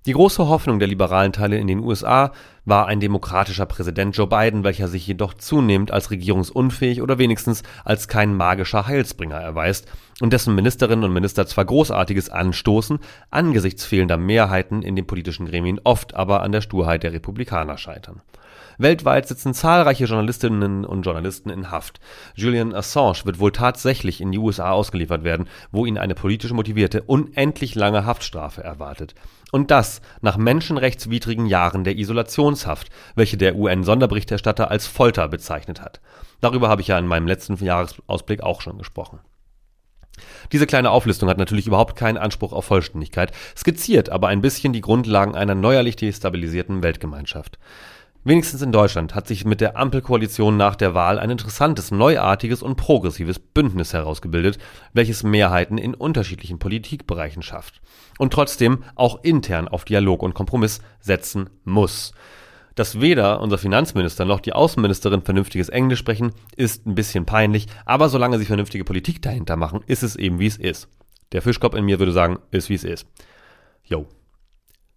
[0.05, 2.33] Die große Hoffnung der liberalen Teile in den USA
[2.65, 8.09] war ein demokratischer Präsident Joe Biden, welcher sich jedoch zunehmend als regierungsunfähig oder wenigstens als
[8.09, 9.87] kein magischer Heilsbringer erweist
[10.19, 12.99] und dessen Ministerinnen und Minister zwar Großartiges anstoßen,
[13.31, 18.21] angesichts fehlender Mehrheiten in den politischen Gremien oft aber an der Sturheit der Republikaner scheitern.
[18.77, 21.99] Weltweit sitzen zahlreiche Journalistinnen und Journalisten in Haft.
[22.35, 27.03] Julian Assange wird wohl tatsächlich in die USA ausgeliefert werden, wo ihn eine politisch motivierte,
[27.03, 29.15] unendlich lange Haftstrafe erwartet.
[29.51, 36.01] Und das nach menschenrechtswidrigen Jahren der Isolationshaft, welche der UN-Sonderberichterstatter als Folter bezeichnet hat.
[36.41, 39.19] Darüber habe ich ja in meinem letzten Jahresausblick auch schon gesprochen.
[40.51, 44.81] Diese kleine Auflistung hat natürlich überhaupt keinen Anspruch auf Vollständigkeit, skizziert aber ein bisschen die
[44.81, 47.57] Grundlagen einer neuerlich destabilisierten Weltgemeinschaft.
[48.25, 52.77] Wenigstens in Deutschland hat sich mit der Ampelkoalition nach der Wahl ein interessantes, neuartiges und
[52.77, 54.59] progressives Bündnis herausgebildet,
[54.93, 57.81] welches Mehrheiten in unterschiedlichen Politikbereichen schafft
[58.17, 62.13] und trotzdem auch intern auf Dialog und Kompromiss setzen muss.
[62.75, 68.07] Dass weder unser Finanzminister noch die Außenministerin vernünftiges Englisch sprechen, ist ein bisschen peinlich, aber
[68.07, 70.87] solange sie vernünftige Politik dahinter machen, ist es eben wie es ist.
[71.33, 73.05] Der Fischkopf in mir würde sagen, ist wie es ist.
[73.83, 74.07] Yo.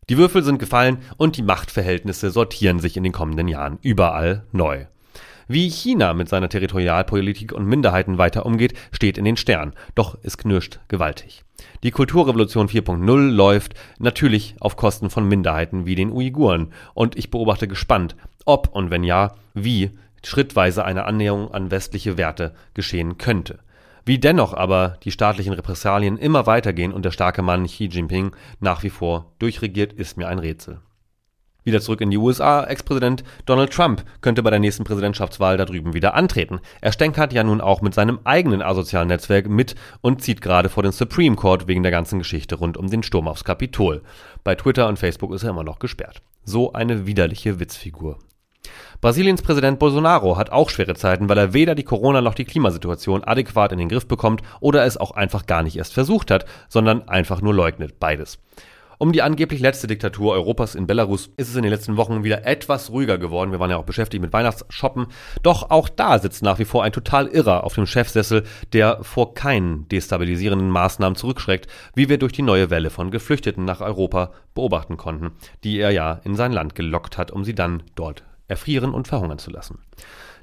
[0.09, 4.87] Die Würfel sind gefallen und die Machtverhältnisse sortieren sich in den kommenden Jahren überall neu.
[5.49, 10.39] Wie China mit seiner Territorialpolitik und Minderheiten weiter umgeht, steht in den Sternen, doch es
[10.39, 11.43] knirscht gewaltig.
[11.83, 17.67] Die Kulturrevolution 4.0 läuft natürlich auf Kosten von Minderheiten wie den Uiguren und ich beobachte
[17.67, 18.15] gespannt,
[18.45, 19.91] ob und wenn ja, wie
[20.23, 23.59] schrittweise eine Annäherung an westliche Werte geschehen könnte.
[24.07, 28.85] Wie dennoch aber die staatlichen Repressalien immer weitergehen und der starke Mann Xi Jinping nach
[28.85, 30.79] wie vor durchregiert, ist mir ein Rätsel.
[31.65, 32.63] Wieder zurück in die USA.
[32.63, 36.61] Ex-Präsident Donald Trump könnte bei der nächsten Präsidentschaftswahl da drüben wieder antreten.
[36.81, 40.85] Er stänkert ja nun auch mit seinem eigenen asozialen Netzwerk mit und zieht gerade vor
[40.85, 44.03] den Supreme Court wegen der ganzen Geschichte rund um den Sturm aufs Kapitol.
[44.45, 46.23] Bei Twitter und Facebook ist er immer noch gesperrt.
[46.45, 48.21] So eine widerliche Witzfigur.
[49.01, 53.25] Brasiliens Präsident Bolsonaro hat auch schwere Zeiten, weil er weder die Corona- noch die Klimasituation
[53.25, 57.09] adäquat in den Griff bekommt oder es auch einfach gar nicht erst versucht hat, sondern
[57.09, 58.01] einfach nur leugnet.
[58.01, 58.39] Beides.
[58.99, 62.47] Um die angeblich letzte Diktatur Europas in Belarus ist es in den letzten Wochen wieder
[62.47, 63.53] etwas ruhiger geworden.
[63.53, 65.09] Wir waren ja auch beschäftigt mit Weihnachtsshoppen.
[65.43, 69.35] Doch auch da sitzt nach wie vor ein total Irrer auf dem Chefsessel, der vor
[69.35, 74.97] keinen destabilisierenden Maßnahmen zurückschreckt, wie wir durch die neue Welle von Geflüchteten nach Europa beobachten
[74.97, 79.09] konnten, die er ja in sein Land gelockt hat, um sie dann dort erfrieren und
[79.09, 79.79] verhungern zu lassen.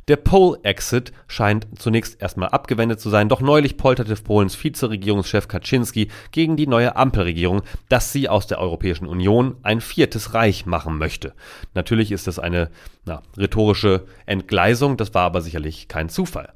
[0.10, 6.58] Der Pole-Exit scheint zunächst erstmal abgewendet zu sein, doch neulich polterte Polens Vizeregierungschef Kaczynski gegen
[6.58, 11.34] die neue Ampelregierung, dass sie aus der Europäischen Union ein viertes Reich machen möchte.
[11.74, 12.70] Natürlich ist das eine
[13.06, 16.52] na, rhetorische Entgleisung, das war aber sicherlich kein Zufall.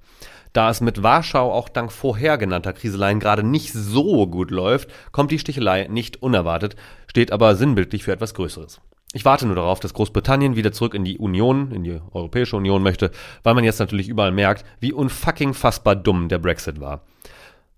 [0.51, 5.31] Da es mit Warschau auch dank vorher genannter Kriseleien gerade nicht so gut läuft, kommt
[5.31, 6.75] die Stichelei nicht unerwartet,
[7.07, 8.81] steht aber sinnbildlich für etwas Größeres.
[9.13, 12.83] Ich warte nur darauf, dass Großbritannien wieder zurück in die Union, in die Europäische Union
[12.83, 17.01] möchte, weil man jetzt natürlich überall merkt, wie unfucking fassbar dumm der Brexit war.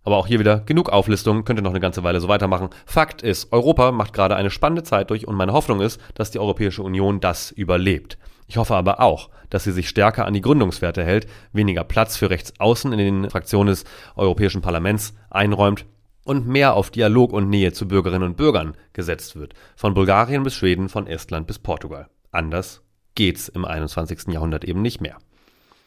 [0.03, 2.69] Aber auch hier wieder genug Auflistung, könnte noch eine ganze Weile so weitermachen.
[2.85, 6.39] Fakt ist, Europa macht gerade eine spannende Zeit durch und meine Hoffnung ist, dass die
[6.39, 8.17] Europäische Union das überlebt.
[8.47, 12.31] Ich hoffe aber auch, dass sie sich stärker an die Gründungswerte hält, weniger Platz für
[12.31, 13.83] Rechtsaußen in den Fraktionen des
[14.15, 15.85] Europäischen Parlaments einräumt
[16.23, 19.53] und mehr auf Dialog und Nähe zu Bürgerinnen und Bürgern gesetzt wird.
[19.75, 22.07] Von Bulgarien bis Schweden, von Estland bis Portugal.
[22.31, 22.81] Anders
[23.15, 24.27] geht's im 21.
[24.29, 25.17] Jahrhundert eben nicht mehr.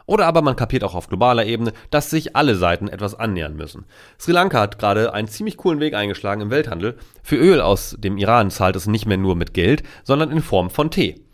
[0.06, 3.84] Oder aber man kapiert auch auf globaler Ebene, dass sich alle Seiten etwas annähern müssen.
[4.18, 6.96] Sri Lanka hat gerade einen ziemlich coolen Weg eingeschlagen im Welthandel.
[7.22, 10.70] Für Öl aus dem Iran zahlt es nicht mehr nur mit Geld, sondern in Form
[10.70, 11.24] von Tee.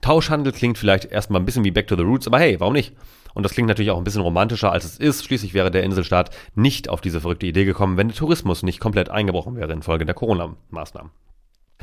[0.00, 2.94] Tauschhandel klingt vielleicht erstmal ein bisschen wie Back to the Roots, aber hey, warum nicht?
[3.34, 5.24] Und das klingt natürlich auch ein bisschen romantischer, als es ist.
[5.24, 9.08] Schließlich wäre der Inselstaat nicht auf diese verrückte Idee gekommen, wenn der Tourismus nicht komplett
[9.10, 11.10] eingebrochen wäre infolge der Corona-Maßnahmen.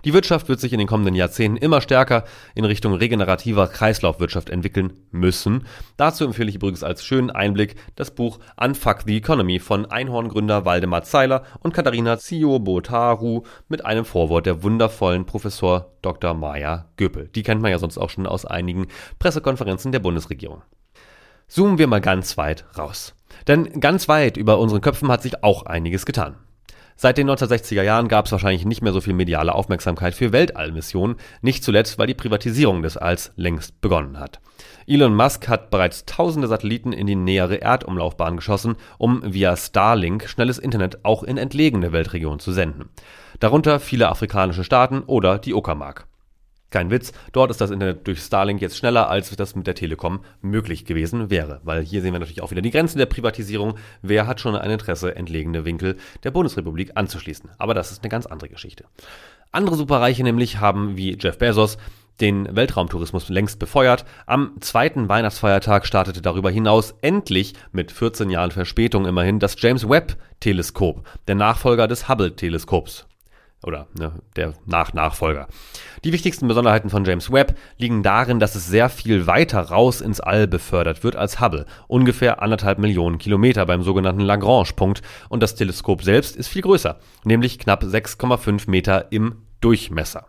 [0.03, 4.93] Die Wirtschaft wird sich in den kommenden Jahrzehnten immer stärker in Richtung regenerativer Kreislaufwirtschaft entwickeln
[5.11, 5.65] müssen.
[5.97, 11.03] Dazu empfehle ich übrigens als schönen Einblick das Buch Unfuck the Economy von Einhorngründer Waldemar
[11.03, 16.35] Zeiler und Katharina Ziobotaru mit einem Vorwort der wundervollen Professor Dr.
[16.35, 17.29] Maya Göpel.
[17.33, 20.61] Die kennt man ja sonst auch schon aus einigen Pressekonferenzen der Bundesregierung.
[21.47, 23.15] Zoomen wir mal ganz weit raus.
[23.47, 26.35] Denn ganz weit über unseren Köpfen hat sich auch einiges getan.
[26.97, 31.17] Seit den 1960er Jahren gab es wahrscheinlich nicht mehr so viel mediale Aufmerksamkeit für Weltallmissionen,
[31.41, 34.39] nicht zuletzt, weil die Privatisierung des Alls längst begonnen hat.
[34.87, 40.57] Elon Musk hat bereits tausende Satelliten in die nähere Erdumlaufbahn geschossen, um via Starlink schnelles
[40.57, 42.89] Internet auch in entlegene Weltregionen zu senden.
[43.41, 46.07] Darunter viele afrikanische Staaten oder die Uckermark.
[46.69, 50.21] Kein Witz, dort ist das Internet durch Starlink jetzt schneller, als das mit der Telekom
[50.41, 51.61] möglich gewesen wäre.
[51.63, 53.75] Weil hier sehen wir natürlich auch wieder die Grenzen der Privatisierung.
[54.01, 57.51] Wer hat schon ein Interesse, entlegene Winkel der Bundesrepublik anzuschließen?
[57.57, 58.85] Aber das ist eine ganz andere Geschichte.
[59.51, 61.77] Andere Superreiche nämlich haben wie Jeff Bezos
[62.21, 64.05] den Weltraumtourismus längst befeuert.
[64.25, 70.17] Am zweiten Weihnachtsfeiertag startete darüber hinaus endlich mit 14 Jahren Verspätung immerhin das James Webb
[70.39, 73.05] Teleskop, der Nachfolger des Hubble Teleskops
[73.65, 75.47] oder ne, der Nach-Nachfolger.
[76.03, 80.19] Die wichtigsten Besonderheiten von James Webb liegen darin, dass es sehr viel weiter raus ins
[80.19, 86.03] All befördert wird als Hubble, ungefähr anderthalb Millionen Kilometer beim sogenannten Lagrange-Punkt und das Teleskop
[86.03, 90.27] selbst ist viel größer, nämlich knapp 6,5 Meter im Durchmesser.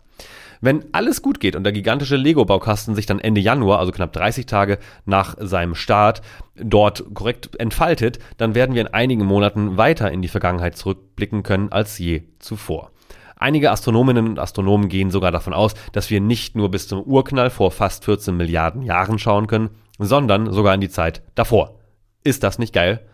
[0.61, 4.47] Wenn alles gut geht und der gigantische Lego-Baukasten sich dann Ende Januar, also knapp 30
[4.47, 6.21] Tage nach seinem Start,
[6.55, 11.71] dort korrekt entfaltet, dann werden wir in einigen Monaten weiter in die Vergangenheit zurückblicken können
[11.71, 12.91] als je zuvor.
[13.39, 17.49] Einige Astronominnen und Astronomen gehen sogar davon aus, dass wir nicht nur bis zum Urknall
[17.49, 19.69] vor fast 14 Milliarden Jahren schauen können,
[19.99, 21.79] sondern sogar in die Zeit davor.
[22.23, 23.05] Ist das nicht geil?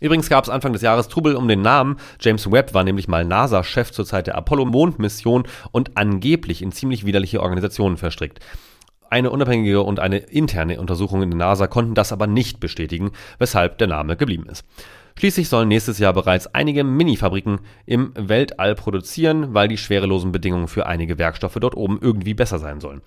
[0.00, 1.96] Übrigens gab es Anfang des Jahres Trubel um den Namen.
[2.20, 7.40] James Webb war nämlich mal NASA-Chef zur Zeit der Apollo-Mondmission und angeblich in ziemlich widerliche
[7.40, 8.40] Organisationen verstrickt.
[9.08, 13.78] Eine unabhängige und eine interne Untersuchung in der NASA konnten das aber nicht bestätigen, weshalb
[13.78, 14.64] der Name geblieben ist.
[15.16, 20.86] Schließlich sollen nächstes Jahr bereits einige Mini-Fabriken im Weltall produzieren, weil die schwerelosen Bedingungen für
[20.86, 23.00] einige Werkstoffe dort oben irgendwie besser sein sollen.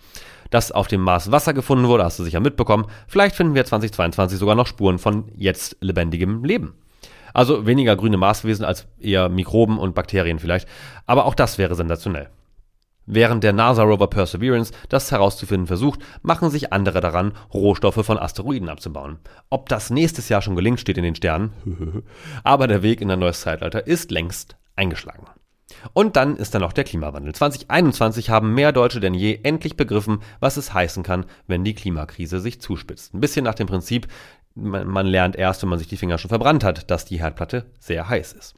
[0.49, 2.85] Dass auf dem Mars Wasser gefunden wurde, hast du sicher mitbekommen.
[3.07, 6.75] Vielleicht finden wir 2022 sogar noch Spuren von jetzt lebendigem Leben.
[7.33, 10.67] Also weniger grüne Marswesen als eher Mikroben und Bakterien vielleicht.
[11.05, 12.29] Aber auch das wäre sensationell.
[13.09, 19.17] Während der NASA-Rover Perseverance das herauszufinden versucht, machen sich andere daran, Rohstoffe von Asteroiden abzubauen.
[19.49, 21.53] Ob das nächstes Jahr schon gelingt, steht in den Sternen.
[22.43, 25.25] Aber der Weg in ein neues Zeitalter ist längst eingeschlagen.
[25.93, 27.33] Und dann ist da noch der Klimawandel.
[27.33, 32.41] 2021 haben mehr Deutsche denn je endlich begriffen, was es heißen kann, wenn die Klimakrise
[32.41, 33.13] sich zuspitzt.
[33.13, 34.07] Ein bisschen nach dem Prinzip,
[34.53, 38.09] man lernt erst, wenn man sich die Finger schon verbrannt hat, dass die Herdplatte sehr
[38.09, 38.55] heiß ist.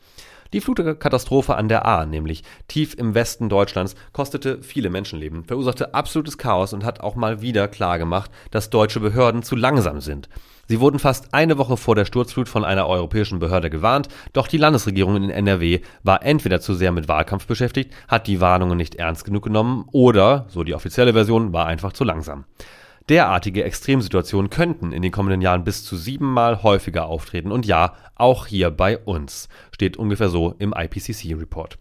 [0.51, 6.39] Die Flutkatastrophe an der Ahr, nämlich tief im Westen Deutschlands, kostete viele Menschenleben, verursachte absolutes
[6.39, 10.27] Chaos und hat auch mal wieder klargemacht, dass deutsche Behörden zu langsam sind.
[10.67, 14.57] Sie wurden fast eine Woche vor der Sturzflut von einer europäischen Behörde gewarnt, doch die
[14.57, 19.25] Landesregierung in NRW war entweder zu sehr mit Wahlkampf beschäftigt, hat die Warnungen nicht ernst
[19.25, 22.45] genug genommen oder, so die offizielle Version, war einfach zu langsam.
[23.09, 28.45] Derartige Extremsituationen könnten in den kommenden Jahren bis zu siebenmal häufiger auftreten und ja, auch
[28.45, 31.79] hier bei uns, steht ungefähr so im IPCC-Report.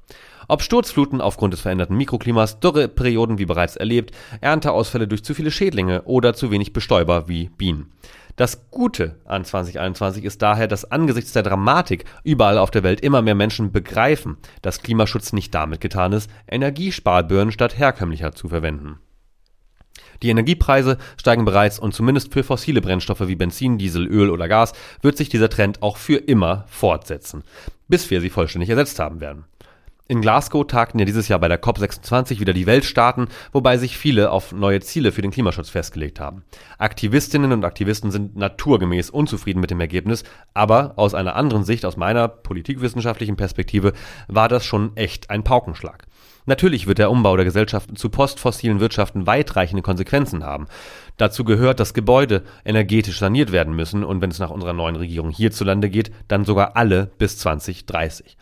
[0.49, 6.03] Ob Sturzfluten aufgrund des veränderten Mikroklimas, Dürreperioden wie bereits erlebt, Ernteausfälle durch zu viele Schädlinge
[6.05, 7.93] oder zu wenig Bestäuber wie Bienen.
[8.37, 13.21] Das Gute an 2021 ist daher, dass angesichts der Dramatik überall auf der Welt immer
[13.21, 19.01] mehr Menschen begreifen, dass Klimaschutz nicht damit getan ist, Energiesparbirnen statt herkömmlicher zu verwenden.
[20.22, 24.72] Die Energiepreise steigen bereits und zumindest für fossile Brennstoffe wie Benzin, Diesel, Öl oder Gas
[25.02, 27.44] wird sich dieser Trend auch für immer fortsetzen,
[27.88, 29.44] bis wir sie vollständig ersetzt haben werden.
[30.11, 34.31] In Glasgow tagten ja dieses Jahr bei der COP26 wieder die Weltstaaten, wobei sich viele
[34.31, 36.44] auf neue Ziele für den Klimaschutz festgelegt haben.
[36.78, 41.98] Aktivistinnen und Aktivisten sind naturgemäß unzufrieden mit dem Ergebnis, aber aus einer anderen Sicht, aus
[41.98, 43.92] meiner politikwissenschaftlichen Perspektive,
[44.28, 46.07] war das schon echt ein Paukenschlag.
[46.49, 50.67] Natürlich wird der Umbau der Gesellschaften zu postfossilen Wirtschaften weitreichende Konsequenzen haben.
[51.19, 55.29] Dazu gehört, dass Gebäude energetisch saniert werden müssen und wenn es nach unserer neuen Regierung
[55.29, 58.39] hierzulande geht, dann sogar alle bis 2030.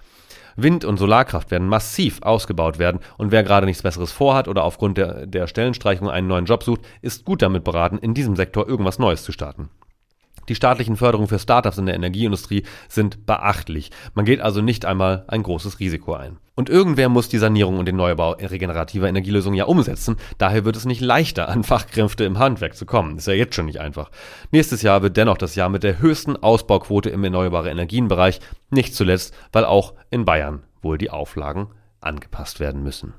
[0.54, 4.98] Wind- und Solarkraft werden massiv ausgebaut werden und wer gerade nichts Besseres vorhat oder aufgrund
[4.98, 9.00] der, der Stellenstreichung einen neuen Job sucht, ist gut damit beraten, in diesem Sektor irgendwas
[9.00, 9.68] Neues zu starten.
[10.48, 13.90] Die staatlichen Förderungen für Startups in der Energieindustrie sind beachtlich.
[14.14, 16.38] Man geht also nicht einmal ein großes Risiko ein.
[16.54, 20.16] Und irgendwer muss die Sanierung und den Neubau regenerativer Energielösungen ja umsetzen.
[20.38, 23.18] Daher wird es nicht leichter, an Fachkräfte im Handwerk zu kommen.
[23.18, 24.10] Ist ja jetzt schon nicht einfach.
[24.52, 28.40] Nächstes Jahr wird dennoch das Jahr mit der höchsten Ausbauquote im erneuerbaren Energienbereich.
[28.70, 31.68] Nicht zuletzt, weil auch in Bayern wohl die Auflagen
[32.00, 33.14] angepasst werden müssen.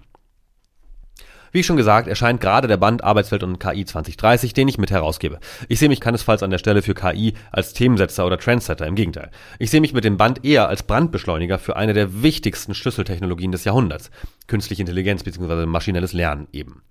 [1.57, 5.39] Wie schon gesagt, erscheint gerade der Band Arbeitswelt und KI 2030, den ich mit herausgebe.
[5.67, 9.31] Ich sehe mich keinesfalls an der Stelle für KI als Themensetzer oder Trendsetter, im Gegenteil.
[9.57, 13.63] Ich sehe mich mit dem Band eher als Brandbeschleuniger für eine der wichtigsten Schlüsseltechnologien des
[13.63, 14.11] Jahrhunderts.
[14.45, 15.65] Künstliche Intelligenz bzw.
[15.65, 16.83] maschinelles Lernen eben.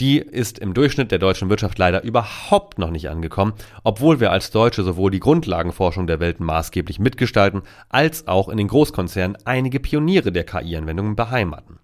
[0.00, 3.52] Die ist im Durchschnitt der deutschen Wirtschaft leider überhaupt noch nicht angekommen,
[3.84, 8.66] obwohl wir als Deutsche sowohl die Grundlagenforschung der Welt maßgeblich mitgestalten, als auch in den
[8.66, 11.78] Großkonzernen einige Pioniere der KI-Anwendungen beheimaten.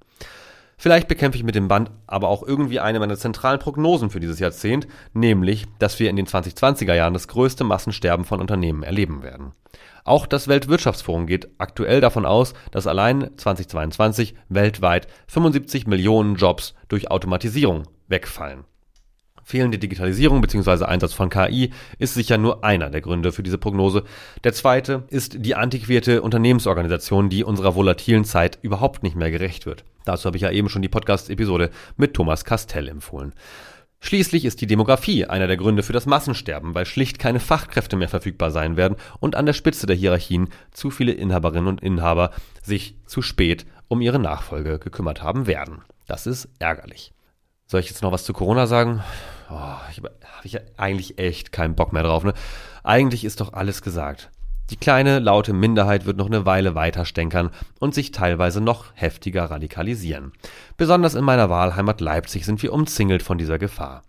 [0.77, 4.39] Vielleicht bekämpfe ich mit dem Band aber auch irgendwie eine meiner zentralen Prognosen für dieses
[4.39, 9.53] Jahrzehnt, nämlich, dass wir in den 2020er Jahren das größte Massensterben von Unternehmen erleben werden.
[10.05, 17.11] Auch das Weltwirtschaftsforum geht aktuell davon aus, dass allein 2022 weltweit 75 Millionen Jobs durch
[17.11, 18.65] Automatisierung wegfallen.
[19.43, 20.85] Fehlende Digitalisierung bzw.
[20.85, 24.05] Einsatz von KI ist sicher nur einer der Gründe für diese Prognose.
[24.43, 29.85] Der zweite ist die antiquierte Unternehmensorganisation, die unserer volatilen Zeit überhaupt nicht mehr gerecht wird.
[30.05, 33.35] Dazu habe ich ja eben schon die Podcast-Episode mit Thomas Castell empfohlen.
[34.01, 38.11] Schließlich ist die Demografie einer der Gründe für das Massensterben, weil schlicht keine Fachkräfte mehr
[38.11, 42.31] verfügbar sein werden und an der Spitze der Hierarchien zu viele Inhaberinnen und Inhaber
[42.63, 45.83] sich zu spät um ihre Nachfolge gekümmert haben werden.
[46.07, 47.13] Das ist ärgerlich.
[47.67, 49.03] Soll ich jetzt noch was zu Corona sagen?
[49.51, 50.11] oh, ich habe
[50.43, 52.25] ich eigentlich echt keinen Bock mehr drauf.
[52.25, 52.35] Ne?
[52.83, 54.31] Eigentlich ist doch alles gesagt.
[54.71, 57.51] Die kleine, laute Minderheit wird noch eine Weile weiter stänkern
[57.81, 60.33] und sich teilweise noch heftiger radikalisieren.
[60.79, 64.03] Besonders in meiner Wahlheimat Leipzig sind wir umzingelt von dieser Gefahr.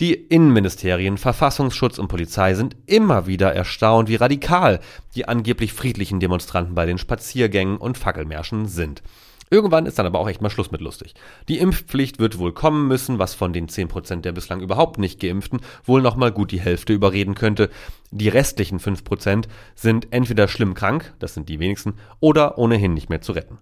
[0.00, 4.80] Die Innenministerien, Verfassungsschutz und Polizei sind immer wieder erstaunt, wie radikal
[5.14, 9.02] die angeblich friedlichen Demonstranten bei den Spaziergängen und Fackelmärschen sind.
[9.50, 11.14] Irgendwann ist dann aber auch echt mal Schluss mit lustig.
[11.48, 15.60] Die Impfpflicht wird wohl kommen müssen, was von den 10% der bislang überhaupt nicht geimpften
[15.84, 17.68] wohl nochmal gut die Hälfte überreden könnte.
[18.12, 23.22] Die restlichen 5% sind entweder schlimm krank, das sind die wenigsten, oder ohnehin nicht mehr
[23.22, 23.58] zu retten.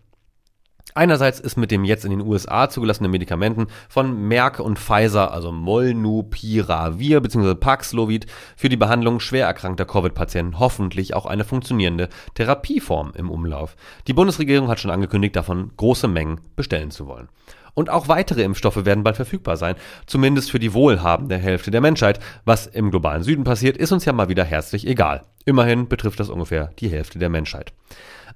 [0.98, 5.52] Einerseits ist mit dem jetzt in den USA zugelassenen Medikamenten von Merck und Pfizer, also
[5.52, 7.54] Molnupiravir bzw.
[7.54, 8.26] Paxlovid,
[8.56, 13.76] für die Behandlung schwer erkrankter Covid-Patienten hoffentlich auch eine funktionierende Therapieform im Umlauf.
[14.08, 17.28] Die Bundesregierung hat schon angekündigt, davon große Mengen bestellen zu wollen.
[17.74, 19.76] Und auch weitere Impfstoffe werden bald verfügbar sein,
[20.06, 22.18] zumindest für die wohlhabende Hälfte der Menschheit.
[22.44, 25.22] Was im globalen Süden passiert, ist uns ja mal wieder herzlich egal.
[25.44, 27.72] Immerhin betrifft das ungefähr die Hälfte der Menschheit.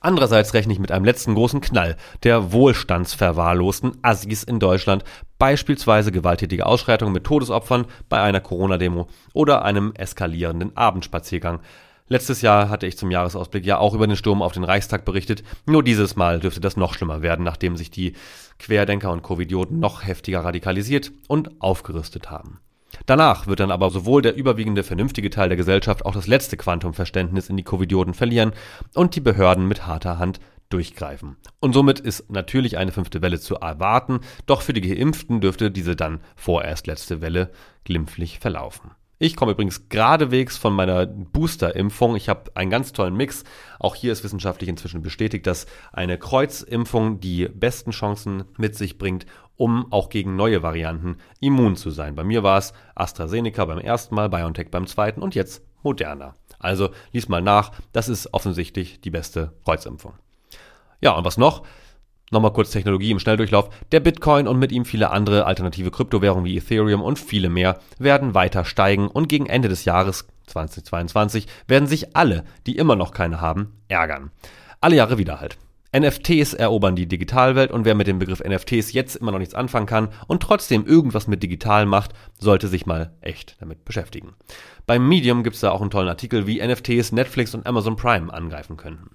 [0.03, 5.05] Andererseits rechne ich mit einem letzten großen Knall der wohlstandsverwahrlosten Assis in Deutschland,
[5.39, 11.61] beispielsweise gewalttätige Ausschreitungen mit Todesopfern bei einer Corona-Demo oder einem eskalierenden Abendspaziergang.
[12.09, 15.45] Letztes Jahr hatte ich zum Jahresausblick ja auch über den Sturm auf den Reichstag berichtet.
[15.67, 18.15] Nur dieses Mal dürfte das noch schlimmer werden, nachdem sich die
[18.59, 22.59] Querdenker und Covidioten noch heftiger radikalisiert und aufgerüstet haben.
[23.07, 27.49] Danach wird dann aber sowohl der überwiegende vernünftige Teil der Gesellschaft auch das letzte Quantumverständnis
[27.49, 28.53] in die Covidioten verlieren
[28.95, 31.37] und die Behörden mit harter Hand durchgreifen.
[31.61, 35.97] Und somit ist natürlich eine fünfte Welle zu erwarten, doch für die Geimpften dürfte diese
[35.97, 37.51] dann vorerst letzte Welle
[37.85, 38.93] glimpflich verlaufen.
[39.23, 42.17] Ich komme übrigens geradewegs von meiner Booster-Impfung.
[42.17, 43.45] Ich habe einen ganz tollen Mix.
[43.79, 49.27] Auch hier ist wissenschaftlich inzwischen bestätigt, dass eine Kreuzimpfung die besten Chancen mit sich bringt,
[49.57, 52.15] um auch gegen neue Varianten immun zu sein.
[52.15, 56.37] Bei mir war es AstraZeneca beim ersten Mal, BioNTech beim zweiten und jetzt Moderna.
[56.59, 60.15] Also lies mal nach, das ist offensichtlich die beste Kreuzimpfung.
[61.01, 61.65] Ja, und was noch?
[62.31, 63.69] Nochmal kurz Technologie im Schnelldurchlauf.
[63.91, 68.35] Der Bitcoin und mit ihm viele andere alternative Kryptowährungen wie Ethereum und viele mehr werden
[68.35, 73.43] weiter steigen und gegen Ende des Jahres 2022 werden sich alle, die immer noch keine
[73.43, 74.31] haben, ärgern.
[74.81, 75.59] Alle Jahre wieder halt.
[75.95, 79.87] NFTs erobern die Digitalwelt und wer mit dem Begriff NFTs jetzt immer noch nichts anfangen
[79.87, 84.33] kann und trotzdem irgendwas mit digital macht, sollte sich mal echt damit beschäftigen.
[84.87, 88.79] Beim Medium gibt's da auch einen tollen Artikel, wie NFTs Netflix und Amazon Prime angreifen
[88.79, 89.11] könnten.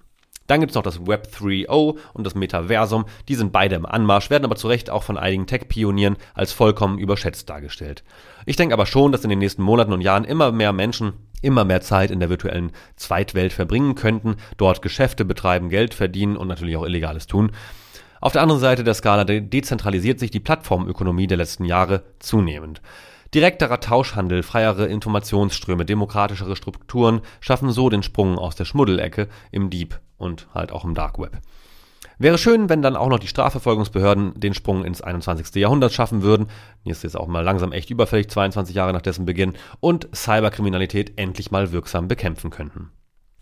[0.46, 3.04] Dann gibt es noch das Web 3.0 und das Metaversum.
[3.28, 6.98] Die sind beide im Anmarsch, werden aber zu Recht auch von einigen Tech-Pionieren als vollkommen
[6.98, 8.02] überschätzt dargestellt.
[8.46, 11.12] Ich denke aber schon, dass in den nächsten Monaten und Jahren immer mehr Menschen
[11.42, 16.48] immer mehr Zeit in der virtuellen Zweitwelt verbringen könnten, dort Geschäfte betreiben, Geld verdienen und
[16.48, 17.52] natürlich auch Illegales tun.
[18.20, 22.82] Auf der anderen Seite der Skala dezentralisiert sich die Plattformökonomie der letzten Jahre zunehmend.
[23.34, 30.00] Direkterer Tauschhandel, freiere Informationsströme, demokratischere Strukturen schaffen so den Sprung aus der Schmuddelecke im Deep
[30.16, 31.38] und halt auch im Dark Web.
[32.20, 35.54] Wäre schön, wenn dann auch noch die Strafverfolgungsbehörden den Sprung ins 21.
[35.54, 36.48] Jahrhundert schaffen würden.
[36.82, 41.12] Hier ist jetzt auch mal langsam echt überfällig, 22 Jahre nach dessen Beginn, und Cyberkriminalität
[41.14, 42.90] endlich mal wirksam bekämpfen könnten.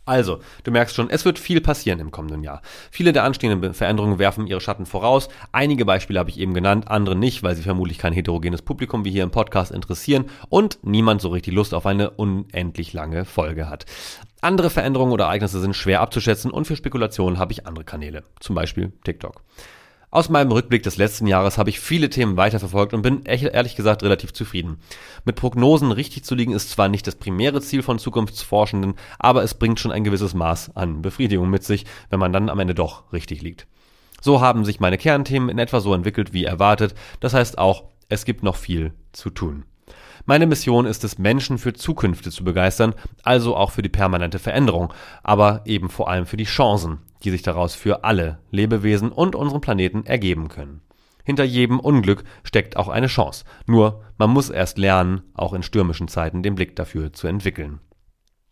[0.07, 2.62] Also, du merkst schon, es wird viel passieren im kommenden Jahr.
[2.92, 5.28] Viele der anstehenden Veränderungen werfen ihre Schatten voraus.
[5.50, 9.11] Einige Beispiele habe ich eben genannt, andere nicht, weil sie vermutlich kein heterogenes Publikum wie
[9.11, 13.84] hier im Podcast interessieren und niemand so richtig Lust auf eine unendlich lange Folge hat.
[14.40, 18.54] Andere Veränderungen oder Ereignisse sind schwer abzuschätzen und für Spekulationen habe ich andere Kanäle, zum
[18.54, 19.42] Beispiel TikTok.
[20.16, 24.02] Aus meinem Rückblick des letzten Jahres habe ich viele Themen weiterverfolgt und bin ehrlich gesagt
[24.02, 24.78] relativ zufrieden.
[25.26, 29.52] Mit Prognosen richtig zu liegen ist zwar nicht das primäre Ziel von Zukunftsforschenden, aber es
[29.52, 33.12] bringt schon ein gewisses Maß an Befriedigung mit sich, wenn man dann am Ende doch
[33.12, 33.66] richtig liegt.
[34.22, 38.24] So haben sich meine Kernthemen in etwa so entwickelt wie erwartet, das heißt auch, es
[38.24, 39.66] gibt noch viel zu tun.
[40.24, 44.94] Meine Mission ist es, Menschen für Zukünfte zu begeistern, also auch für die permanente Veränderung,
[45.22, 49.60] aber eben vor allem für die Chancen, die sich daraus für alle Lebewesen und unseren
[49.60, 50.80] Planeten ergeben können.
[51.24, 53.44] Hinter jedem Unglück steckt auch eine Chance.
[53.66, 57.80] Nur, man muss erst lernen, auch in stürmischen Zeiten den Blick dafür zu entwickeln.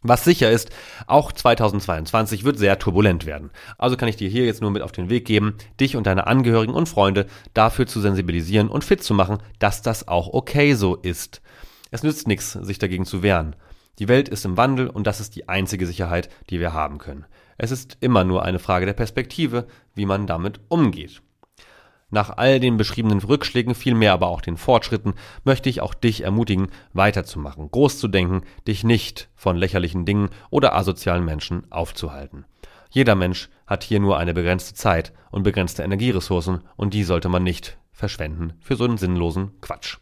[0.03, 0.71] Was sicher ist,
[1.07, 3.51] auch 2022 wird sehr turbulent werden.
[3.79, 6.27] Also kann ich dir hier jetzt nur mit auf den Weg geben, dich und deine
[6.27, 10.97] Angehörigen und Freunde dafür zu sensibilisieren und fit zu machen, dass das auch okay so
[10.97, 11.43] ist.
[11.93, 13.55] Es nützt nichts, sich dagegen zu wehren.
[14.01, 17.25] Die Welt ist im Wandel und das ist die einzige Sicherheit, die wir haben können.
[17.59, 21.23] Es ist immer nur eine Frage der Perspektive, wie man damit umgeht.
[22.11, 26.69] Nach all den beschriebenen Rückschlägen, vielmehr aber auch den Fortschritten, möchte ich auch dich ermutigen,
[26.93, 32.45] weiterzumachen, groß zu denken, dich nicht von lächerlichen Dingen oder asozialen Menschen aufzuhalten.
[32.91, 37.43] Jeder Mensch hat hier nur eine begrenzte Zeit und begrenzte Energieressourcen und die sollte man
[37.43, 39.99] nicht verschwenden für so einen sinnlosen Quatsch.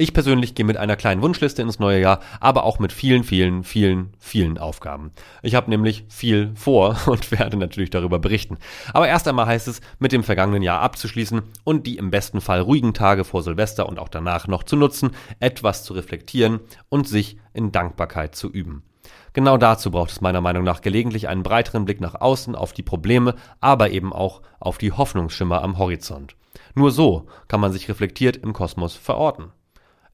[0.00, 3.64] Ich persönlich gehe mit einer kleinen Wunschliste ins neue Jahr, aber auch mit vielen, vielen,
[3.64, 5.10] vielen, vielen Aufgaben.
[5.42, 8.58] Ich habe nämlich viel vor und werde natürlich darüber berichten.
[8.94, 12.60] Aber erst einmal heißt es, mit dem vergangenen Jahr abzuschließen und die im besten Fall
[12.60, 17.36] ruhigen Tage vor Silvester und auch danach noch zu nutzen, etwas zu reflektieren und sich
[17.52, 18.84] in Dankbarkeit zu üben.
[19.32, 22.84] Genau dazu braucht es meiner Meinung nach gelegentlich einen breiteren Blick nach außen auf die
[22.84, 26.36] Probleme, aber eben auch auf die Hoffnungsschimmer am Horizont.
[26.76, 29.50] Nur so kann man sich reflektiert im Kosmos verorten.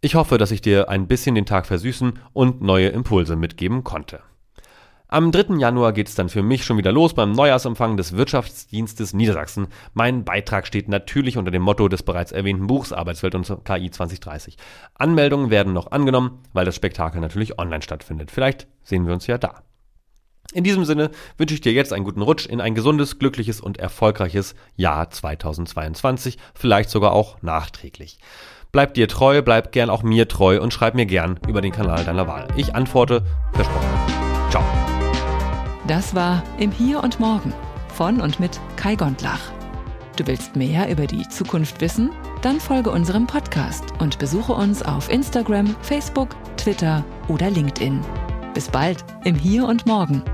[0.04, 4.20] Ich hoffe, dass ich dir ein bisschen den Tag versüßen und neue Impulse mitgeben konnte.
[5.08, 5.54] Am 3.
[5.56, 9.68] Januar geht es dann für mich schon wieder los beim Neujahrsempfang des Wirtschaftsdienstes Niedersachsen.
[9.94, 14.58] Mein Beitrag steht natürlich unter dem Motto des bereits erwähnten Buchs Arbeitswelt und KI 2030.
[14.92, 18.30] Anmeldungen werden noch angenommen, weil das Spektakel natürlich online stattfindet.
[18.30, 19.62] Vielleicht sehen wir uns ja da.
[20.52, 23.78] In diesem Sinne wünsche ich dir jetzt einen guten Rutsch in ein gesundes, glückliches und
[23.78, 28.18] erfolgreiches Jahr 2022, vielleicht sogar auch nachträglich.
[28.74, 32.04] Bleib dir treu, bleib gern auch mir treu und schreib mir gern über den Kanal
[32.04, 32.48] deiner Wahl.
[32.56, 33.22] Ich antworte,
[33.52, 33.86] versprochen.
[34.50, 34.64] Ciao.
[35.86, 37.54] Das war Im Hier und Morgen
[37.94, 39.52] von und mit Kai Gondlach.
[40.16, 42.10] Du willst mehr über die Zukunft wissen?
[42.42, 48.00] Dann folge unserem Podcast und besuche uns auf Instagram, Facebook, Twitter oder LinkedIn.
[48.54, 50.24] Bis bald im Hier und Morgen.